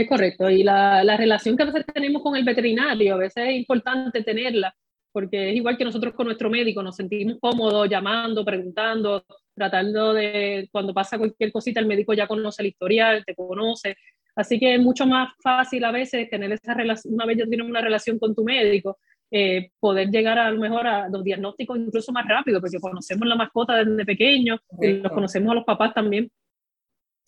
Es 0.01 0.09
correcto, 0.09 0.49
y 0.49 0.63
la, 0.63 1.03
la, 1.03 1.15
relación 1.15 1.55
que 1.55 1.61
a 1.61 1.67
veces 1.67 1.85
tenemos 1.93 2.23
con 2.23 2.35
el 2.35 2.43
veterinario, 2.43 3.13
a 3.13 3.17
veces 3.17 3.49
es 3.49 3.55
importante 3.55 4.23
tenerla, 4.23 4.73
porque 5.11 5.51
es 5.51 5.55
igual 5.57 5.77
que 5.77 5.85
nosotros 5.85 6.15
con 6.15 6.25
nuestro 6.25 6.49
médico, 6.49 6.81
nos 6.81 6.95
sentimos 6.95 7.37
cómodos 7.39 7.87
llamando, 7.87 8.43
preguntando, 8.43 9.23
tratando 9.53 10.13
de, 10.15 10.67
cuando 10.71 10.91
pasa 10.91 11.19
cualquier 11.19 11.51
cosita, 11.51 11.79
el 11.79 11.85
médico 11.85 12.15
ya 12.15 12.25
conoce 12.25 12.63
el 12.63 12.69
historial, 12.69 13.23
te 13.23 13.35
conoce, 13.35 13.95
así 14.35 14.57
que 14.57 14.73
es 14.73 14.81
mucho 14.81 15.05
más 15.05 15.35
fácil 15.39 15.83
a 15.85 15.91
veces 15.91 16.27
tener 16.31 16.51
esa 16.51 16.73
relación, 16.73 17.13
una 17.13 17.27
vez 17.27 17.37
ya 17.37 17.45
tienes 17.45 17.67
una 17.67 17.81
relación 17.81 18.17
con 18.17 18.33
tu 18.33 18.43
médico, 18.43 18.97
eh, 19.29 19.69
poder 19.79 20.09
llegar 20.09 20.39
a 20.39 20.49
lo 20.49 20.59
mejor 20.59 20.87
a 20.87 21.09
los 21.09 21.23
diagnósticos 21.23 21.77
incluso 21.77 22.11
más 22.11 22.27
rápido, 22.27 22.59
porque 22.59 22.79
conocemos 22.79 23.27
la 23.27 23.35
mascota 23.35 23.83
desde 23.83 24.03
pequeños 24.03 24.61
y 24.81 24.93
los 24.93 25.11
conocemos 25.11 25.51
a 25.51 25.55
los 25.55 25.63
papás 25.63 25.93
también. 25.93 26.31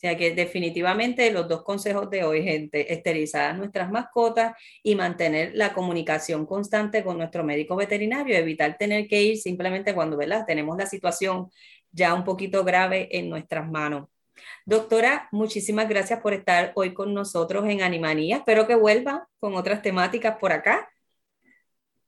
O 0.04 0.06
sea 0.06 0.18
que 0.18 0.36
definitivamente 0.36 1.32
los 1.32 1.48
dos 1.48 1.63
consejos 1.63 2.10
de 2.10 2.26
hoy, 2.26 2.44
gente, 2.44 2.92
esterilizar 2.92 3.58
nuestras 3.58 3.89
mascotas 3.89 4.54
y 4.84 4.96
mantener 4.96 5.54
la 5.56 5.74
comunicación 5.74 6.46
constante 6.46 7.06
con 7.06 7.18
nuestro 7.18 7.46
médico 7.46 7.78
veterinario, 7.78 8.36
evitar 8.36 8.78
tener 8.78 9.08
que 9.08 9.22
ir 9.22 9.38
simplemente 9.38 9.94
cuando 9.96 10.18
¿verdad? 10.18 10.44
tenemos 10.46 10.78
la 10.78 10.88
situación 10.88 11.50
ya 11.89 12.13
un 12.13 12.26
poquito 12.26 12.66
grave 12.66 13.08
en 13.18 13.30
nuestras 13.30 13.66
manos. 13.72 14.10
Doctora, 14.66 15.30
muchísimas 15.32 15.88
gracias 15.88 16.20
por 16.20 16.34
estar 16.34 16.74
hoy 16.76 16.94
con 16.94 17.13
nosotros 17.13 17.66
en 17.70 17.82
Animanía. 17.82 18.38
Espero 18.38 18.68
que 18.68 18.76
vuelva 18.76 19.30
con 19.39 19.56
otras 19.56 19.82
temáticas 19.82 20.36
por 20.38 20.52
acá. 20.52 20.89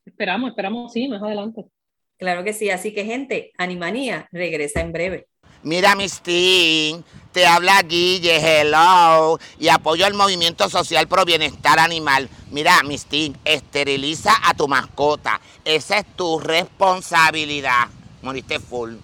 Esperamos, 0.04 0.50
esperamos, 0.50 0.92
sí, 0.92 1.08
más 1.08 1.22
adelante. 1.22 1.64
Claro 2.18 2.44
que 2.44 2.52
sí, 2.52 2.68
así 2.68 2.92
que 2.92 3.06
gente, 3.06 3.52
Animanía 3.56 4.28
regresa 4.32 4.82
en 4.82 4.92
breve. 4.92 5.28
Mira, 5.66 5.96
Mistín, 5.96 7.04
te 7.32 7.44
habla 7.44 7.82
Guille, 7.82 8.36
hello, 8.36 9.36
y 9.58 9.66
apoyo 9.66 10.06
el 10.06 10.14
movimiento 10.14 10.68
social 10.68 11.08
pro 11.08 11.24
bienestar 11.24 11.80
animal. 11.80 12.28
Mira, 12.52 12.84
Mistín, 12.84 13.36
esteriliza 13.44 14.30
a 14.44 14.54
tu 14.54 14.68
mascota. 14.68 15.40
Esa 15.64 15.98
es 15.98 16.06
tu 16.14 16.38
responsabilidad. 16.38 17.88
Moriste 18.22 18.60
full. 18.60 18.94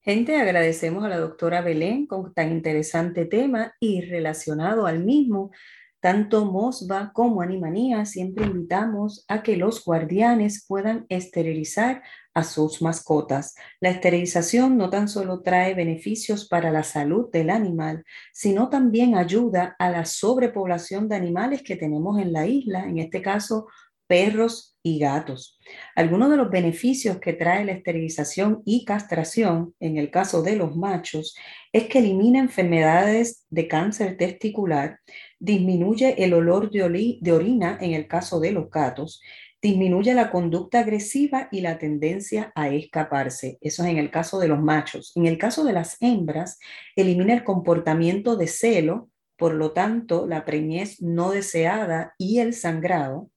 Gente, 0.00 0.36
agradecemos 0.36 1.02
a 1.02 1.08
la 1.08 1.18
doctora 1.18 1.60
Belén 1.60 2.06
con 2.06 2.32
tan 2.32 2.52
interesante 2.52 3.24
tema 3.24 3.74
y 3.80 4.02
relacionado 4.02 4.86
al 4.86 5.00
mismo. 5.00 5.50
Tanto 5.98 6.44
Mosba 6.44 7.10
como 7.12 7.42
Animanía 7.42 8.04
siempre 8.04 8.46
invitamos 8.46 9.24
a 9.26 9.42
que 9.42 9.56
los 9.56 9.84
guardianes 9.84 10.64
puedan 10.68 11.04
esterilizar 11.08 12.04
a 12.36 12.44
sus 12.44 12.82
mascotas. 12.82 13.54
La 13.80 13.88
esterilización 13.88 14.76
no 14.76 14.90
tan 14.90 15.08
solo 15.08 15.40
trae 15.40 15.72
beneficios 15.72 16.46
para 16.46 16.70
la 16.70 16.82
salud 16.82 17.30
del 17.32 17.48
animal, 17.48 18.04
sino 18.34 18.68
también 18.68 19.16
ayuda 19.16 19.74
a 19.78 19.88
la 19.88 20.04
sobrepoblación 20.04 21.08
de 21.08 21.16
animales 21.16 21.62
que 21.62 21.76
tenemos 21.76 22.20
en 22.20 22.34
la 22.34 22.46
isla, 22.46 22.84
en 22.84 22.98
este 22.98 23.22
caso 23.22 23.68
perros 24.06 24.76
y 24.82 24.98
gatos. 24.98 25.58
Algunos 25.94 26.30
de 26.30 26.36
los 26.36 26.50
beneficios 26.50 27.18
que 27.18 27.32
trae 27.32 27.64
la 27.64 27.72
esterilización 27.72 28.62
y 28.66 28.84
castración, 28.84 29.74
en 29.80 29.96
el 29.96 30.10
caso 30.10 30.42
de 30.42 30.56
los 30.56 30.76
machos, 30.76 31.34
es 31.72 31.88
que 31.88 32.00
elimina 32.00 32.38
enfermedades 32.38 33.46
de 33.48 33.66
cáncer 33.66 34.18
testicular, 34.18 35.00
disminuye 35.38 36.22
el 36.22 36.34
olor 36.34 36.70
de, 36.70 37.32
orina 37.32 37.78
en 37.80 37.94
el 37.94 38.06
caso 38.06 38.40
de 38.40 38.52
los 38.52 38.70
gatos, 38.70 39.20
disminuye 39.66 40.14
la 40.14 40.30
conducta 40.30 40.78
agresiva 40.78 41.48
y 41.50 41.60
la 41.60 41.76
tendencia 41.76 42.52
a 42.54 42.68
escaparse. 42.68 43.58
Eso 43.60 43.82
es 43.82 43.90
en 43.90 43.98
el 43.98 44.12
caso 44.12 44.38
de 44.38 44.46
los 44.46 44.60
machos. 44.60 45.10
En 45.16 45.26
el 45.26 45.38
caso 45.38 45.64
de 45.64 45.72
las 45.72 45.96
hembras, 46.00 46.60
elimina 46.94 47.34
el 47.34 47.42
comportamiento 47.42 48.36
de 48.36 48.46
celo, 48.46 49.10
por 49.36 49.54
lo 49.54 49.72
tanto, 49.72 50.24
la 50.28 50.44
preñez 50.44 51.02
no 51.02 51.32
deseada 51.32 52.14
y 52.16 52.38
el 52.38 52.54
sangrado 52.54 53.28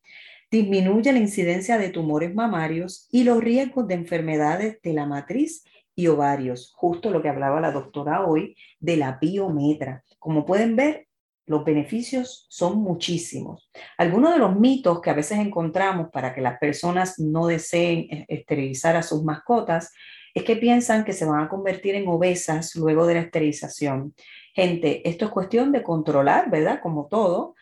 disminuye 0.52 1.12
la 1.12 1.20
incidencia 1.20 1.80
de 1.80 1.90
tumores 1.90 2.34
mamarios 2.34 3.08
y 3.12 3.24
los 3.24 3.44
riesgos 3.44 3.88
de 3.88 3.96
enfermedades 3.96 4.80
de 4.84 4.94
la 4.94 5.08
matriz 5.08 5.64
y 5.96 6.08
ovarios, 6.08 6.74
justo 6.76 7.10
lo 7.10 7.24
que 7.24 7.30
hablaba 7.30 7.60
la 7.60 7.72
doctora 7.72 8.24
hoy 8.24 8.56
de 8.80 8.98
la 8.98 9.18
biometra. 9.20 10.04
Como 10.20 10.46
pueden 10.46 10.76
ver, 10.76 11.08
los 11.50 11.66
beneficios 11.66 12.46
son 12.48 12.78
muchísimos. 12.78 13.72
Algunos 13.98 14.34
de 14.34 14.40
los 14.40 14.56
mitos 14.56 15.02
que 15.02 15.10
a 15.10 15.16
veces 15.16 15.40
encontramos 15.40 16.10
para 16.14 16.32
que 16.32 16.42
las 16.42 16.60
personas 16.60 17.18
no 17.18 17.48
deseen 17.48 18.02
e-, 18.12 18.26
esterilizar 18.28 18.96
a 18.96 19.02
sus 19.02 19.24
mascotas 19.24 19.92
es 20.36 20.44
que 20.44 20.58
piensan 20.58 21.04
que 21.04 21.12
se 21.12 21.26
van 21.26 21.44
a 21.44 21.50
convertir 21.50 21.96
en 21.96 22.08
obesas 22.08 22.76
luego 22.76 23.08
de 23.08 23.16
la 23.16 23.22
esterilización. 23.22 24.14
Gente, 24.54 25.10
esto 25.10 25.26
es 25.26 25.32
cuestión 25.32 25.72
de 25.72 25.82
controlar, 25.82 26.52
¿verdad? 26.52 26.82
Como 26.84 27.08
todo, 27.08 27.56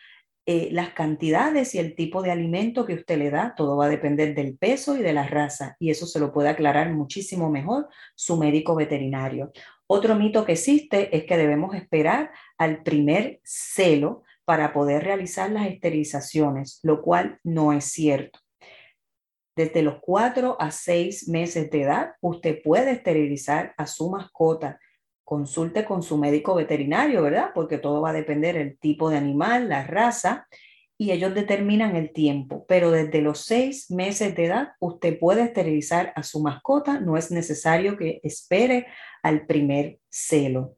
eh, 0.50 0.70
las 0.72 0.92
cantidades 0.92 1.76
y 1.76 1.80
el 1.80 1.94
tipo 1.94 2.22
de 2.22 2.32
alimento 2.32 2.86
que 2.86 2.94
usted 2.94 3.18
le 3.18 3.30
da, 3.30 3.54
todo 3.54 3.76
va 3.76 3.88
a 3.88 3.90
depender 3.90 4.34
del 4.34 4.58
peso 4.58 4.96
y 4.96 5.02
de 5.02 5.12
la 5.12 5.28
raza, 5.28 5.76
y 5.78 5.90
eso 5.90 6.08
se 6.08 6.20
lo 6.20 6.32
puede 6.32 6.48
aclarar 6.48 6.94
muchísimo 6.94 7.50
mejor 7.50 7.90
su 8.16 8.38
médico 8.38 8.74
veterinario. 8.74 9.52
Otro 9.88 10.16
mito 10.16 10.46
que 10.46 10.54
existe 10.54 11.14
es 11.18 11.26
que 11.26 11.36
debemos 11.36 11.76
esperar 11.76 12.32
al 12.58 12.82
primer 12.82 13.42
celo 13.44 14.24
para 14.46 14.72
poder 14.72 15.04
realizar 15.04 15.52
las 15.52 15.68
esterilizaciones, 15.68 16.80
lo 16.82 17.02
cual 17.02 17.42
no 17.44 17.74
es 17.74 17.84
cierto. 17.84 18.40
Desde 19.54 19.82
los 19.82 19.96
4 20.00 20.56
a 20.62 20.72
6 20.72 21.28
meses 21.28 21.70
de 21.72 21.82
edad, 21.82 22.12
usted 22.22 22.62
puede 22.64 22.92
esterilizar 22.92 23.74
a 23.76 23.86
su 23.86 24.10
mascota 24.10 24.80
consulte 25.28 25.84
con 25.84 26.04
su 26.04 26.18
médico 26.18 26.56
veterinario, 26.56 27.22
¿verdad? 27.22 27.50
Porque 27.54 27.78
todo 27.80 28.00
va 28.00 28.12
a 28.12 28.14
depender 28.14 28.56
del 28.56 28.78
tipo 28.80 29.10
de 29.10 29.18
animal, 29.18 29.68
la 29.68 29.84
raza, 29.84 30.48
y 30.98 31.12
ellos 31.12 31.36
determinan 31.36 31.98
el 31.98 32.14
tiempo. 32.14 32.66
Pero 32.66 32.92
desde 32.92 33.22
los 33.22 33.42
seis 33.42 33.92
meses 33.92 34.38
de 34.38 34.46
edad, 34.46 34.70
usted 34.80 35.20
puede 35.20 35.42
esterilizar 35.44 36.14
a 36.16 36.24
su 36.24 36.42
mascota, 36.42 37.02
no 37.02 37.18
es 37.18 37.30
necesario 37.30 37.98
que 37.98 38.22
espere 38.24 38.88
al 39.22 39.46
primer 39.46 40.00
celo. 40.10 40.78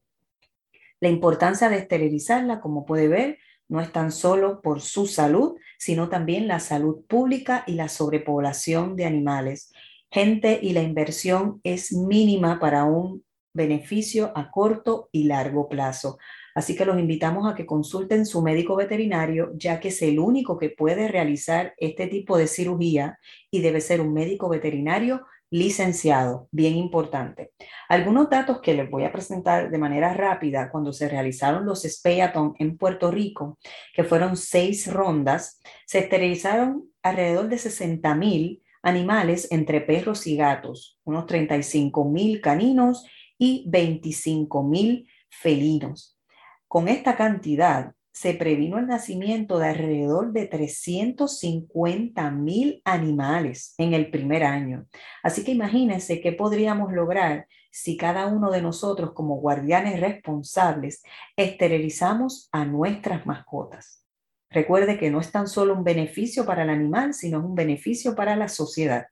La 0.99 1.09
importancia 1.09 1.69
de 1.69 1.77
esterilizarla, 1.77 2.59
como 2.59 2.87
puede 2.87 3.07
ver, 3.07 3.37
no 3.67 3.79
es 3.81 3.91
tan 3.91 4.11
solo 4.11 4.61
por 4.63 4.81
su 4.81 5.05
salud, 5.05 5.57
sino 5.77 6.09
también 6.09 6.47
la 6.47 6.59
salud 6.59 7.05
pública 7.05 7.63
y 7.67 7.73
la 7.73 7.87
sobrepoblación 7.87 8.95
de 8.95 9.05
animales. 9.05 9.71
Gente 10.09 10.59
y 10.59 10.73
la 10.73 10.81
inversión 10.81 11.61
es 11.63 11.93
mínima 11.93 12.59
para 12.59 12.85
un 12.85 13.23
beneficio 13.53 14.31
a 14.35 14.51
corto 14.51 15.09
y 15.11 15.23
largo 15.23 15.67
plazo. 15.67 16.17
Así 16.55 16.75
que 16.75 16.85
los 16.85 16.99
invitamos 16.99 17.51
a 17.51 17.55
que 17.55 17.65
consulten 17.65 18.25
su 18.25 18.41
médico 18.41 18.75
veterinario, 18.75 19.51
ya 19.55 19.79
que 19.79 19.89
es 19.89 20.01
el 20.01 20.19
único 20.19 20.57
que 20.57 20.69
puede 20.69 21.07
realizar 21.07 21.73
este 21.77 22.07
tipo 22.07 22.37
de 22.37 22.47
cirugía 22.47 23.19
y 23.49 23.61
debe 23.61 23.81
ser 23.81 24.01
un 24.01 24.13
médico 24.13 24.49
veterinario 24.49 25.25
licenciado, 25.51 26.47
bien 26.51 26.75
importante. 26.75 27.51
Algunos 27.87 28.29
datos 28.29 28.59
que 28.61 28.73
les 28.73 28.89
voy 28.89 29.03
a 29.03 29.11
presentar 29.11 29.71
de 29.71 29.77
manera 29.77 30.13
rápida 30.13 30.69
cuando 30.69 30.93
se 30.93 31.09
realizaron 31.09 31.65
los 31.65 31.83
Speyaton 31.83 32.53
en 32.59 32.77
Puerto 32.77 33.09
Rico, 33.09 33.57
que 33.95 34.03
fueron 34.03 34.37
seis 34.37 34.91
rondas, 34.91 35.59
se 35.85 35.99
esterilizaron 35.99 36.89
alrededor 37.01 37.49
de 37.49 37.57
60 37.57 38.13
mil 38.15 38.61
animales 38.83 39.47
entre 39.51 39.81
perros 39.81 40.27
y 40.27 40.37
gatos, 40.37 40.99
unos 41.03 41.25
35 41.25 42.05
mil 42.05 42.41
caninos 42.41 43.05
y 43.39 43.65
25 43.67 44.61
mil 44.63 45.09
felinos. 45.29 46.19
Con 46.67 46.87
esta 46.87 47.15
cantidad 47.17 47.93
se 48.11 48.33
previno 48.33 48.77
el 48.77 48.87
nacimiento 48.87 49.57
de 49.57 49.69
alrededor 49.69 50.33
de 50.33 50.45
350 50.45 52.31
mil 52.31 52.81
animales 52.83 53.73
en 53.77 53.93
el 53.93 54.11
primer 54.11 54.43
año. 54.43 54.85
Así 55.23 55.43
que 55.43 55.51
imagínense 55.51 56.21
qué 56.21 56.33
podríamos 56.33 56.91
lograr 56.91 57.47
si 57.71 57.97
cada 57.97 58.27
uno 58.27 58.51
de 58.51 58.61
nosotros 58.61 59.13
como 59.13 59.35
guardianes 59.37 59.99
responsables 60.01 61.01
esterilizamos 61.37 62.49
a 62.51 62.65
nuestras 62.65 63.25
mascotas. 63.25 64.05
Recuerde 64.49 64.97
que 64.97 65.11
no 65.11 65.21
es 65.21 65.31
tan 65.31 65.47
solo 65.47 65.75
un 65.75 65.83
beneficio 65.83 66.45
para 66.45 66.63
el 66.63 66.71
animal, 66.71 67.13
sino 67.13 67.39
un 67.39 67.55
beneficio 67.55 68.15
para 68.15 68.35
la 68.35 68.49
sociedad. 68.49 69.05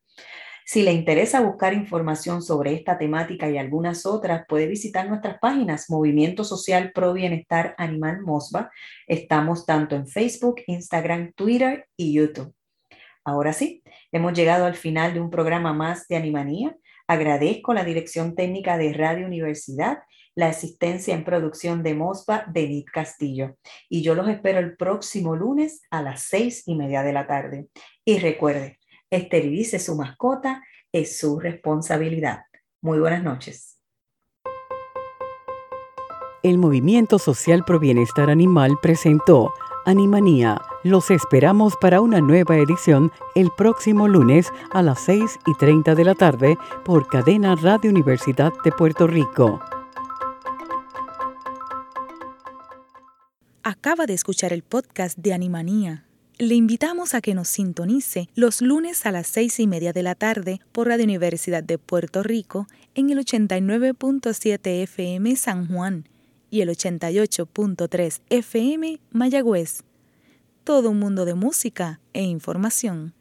Si 0.70 0.84
le 0.84 0.92
interesa 0.92 1.40
buscar 1.40 1.74
información 1.74 2.42
sobre 2.42 2.74
esta 2.74 2.98
temática 2.98 3.50
y 3.50 3.58
algunas 3.58 4.06
otras, 4.06 4.46
puede 4.50 4.68
visitar 4.68 5.08
nuestras 5.08 5.40
páginas 5.40 5.90
Movimiento 5.90 6.44
Social 6.44 6.92
Pro 6.92 7.14
Bienestar 7.14 7.74
Animal 7.78 8.22
Mosba. 8.24 8.70
Estamos 9.08 9.66
tanto 9.66 9.96
en 9.96 10.10
Facebook, 10.10 10.56
Instagram, 10.68 11.32
Twitter 11.32 11.88
y 11.96 12.12
YouTube. 12.12 12.54
Ahora 13.24 13.54
sí, 13.54 13.82
hemos 14.12 14.34
llegado 14.34 14.66
al 14.66 14.76
final 14.76 15.14
de 15.14 15.22
un 15.22 15.30
programa 15.30 15.72
más 15.72 16.06
de 16.10 16.18
Animanía. 16.18 16.76
Agradezco 17.08 17.74
la 17.74 17.86
dirección 17.86 18.36
técnica 18.36 18.78
de 18.78 18.92
Radio 18.92 19.26
Universidad, 19.26 20.00
la 20.36 20.50
asistencia 20.50 21.16
en 21.16 21.24
producción 21.24 21.82
de 21.82 21.96
Mosba, 21.96 22.44
Denit 22.52 22.90
Castillo. 22.92 23.56
Y 23.88 24.02
yo 24.02 24.16
los 24.16 24.28
espero 24.28 24.60
el 24.60 24.76
próximo 24.76 25.34
lunes 25.34 25.84
a 25.92 26.02
las 26.02 26.24
seis 26.24 26.64
y 26.66 26.76
media 26.76 27.04
de 27.04 27.14
la 27.14 27.26
tarde. 27.26 27.68
Y 28.04 28.20
recuerde, 28.20 28.80
esterilice 29.10 29.80
su 29.80 29.96
mascota, 29.96 30.64
es 30.92 31.18
su 31.20 31.40
responsabilidad. 31.40 32.42
Muy 32.82 33.00
buenas 33.00 33.24
noches. 33.24 33.78
El 36.44 36.58
Movimiento 36.58 37.20
Social 37.20 37.66
Pro 37.66 37.80
Bienestar 37.80 38.30
Animal 38.30 38.78
presentó 38.82 39.54
Animanía. 39.86 40.62
Los 40.84 41.12
esperamos 41.12 41.76
para 41.82 42.00
una 42.00 42.22
nueva 42.22 42.58
edición 42.58 43.12
el 43.36 43.50
próximo 43.58 44.08
lunes 44.08 44.52
a 44.72 44.82
las 44.82 45.00
6 45.02 45.40
y 45.46 45.54
30 45.56 45.96
de 45.96 46.06
la 46.06 46.14
tarde 46.14 46.58
por 46.86 47.08
Cadena 47.08 47.56
Radio 47.56 47.90
Universidad 47.90 48.54
de 48.64 48.72
Puerto 48.72 49.08
Rico. 49.08 49.60
Acaba 53.64 54.06
de 54.06 54.14
escuchar 54.14 54.54
el 54.54 54.64
podcast 54.64 55.18
de 55.18 55.34
Animanía 55.34 56.07
Le 56.40 56.54
invitamos 56.54 57.16
a 57.16 57.22
que 57.22 57.34
nos 57.34 57.48
sintonice 57.48 58.30
los 58.36 58.62
lunes 58.62 59.08
a 59.08 59.12
las 59.12 59.26
seis 59.26 59.60
y 59.60 59.66
media 59.66 59.92
de 59.92 60.04
la 60.04 60.14
tarde 60.14 60.60
por 60.72 60.88
Radio 60.88 61.04
Universidad 61.06 61.64
de 61.64 61.80
Puerto 61.80 62.22
Rico 62.22 62.68
en 62.94 63.10
el 63.10 63.18
89.7 63.18 64.84
FM 64.84 65.36
San 65.36 65.68
Juan 65.68 66.08
y 66.52 66.62
el 66.62 66.70
88.3 66.70 68.22
FM 68.30 69.00
Mayagüez. 69.10 69.82
Todo 70.64 70.92
un 70.92 71.00
mundo 71.00 71.26
de 71.26 71.34
música 71.34 72.00
e 72.14 72.22
información. 72.22 73.16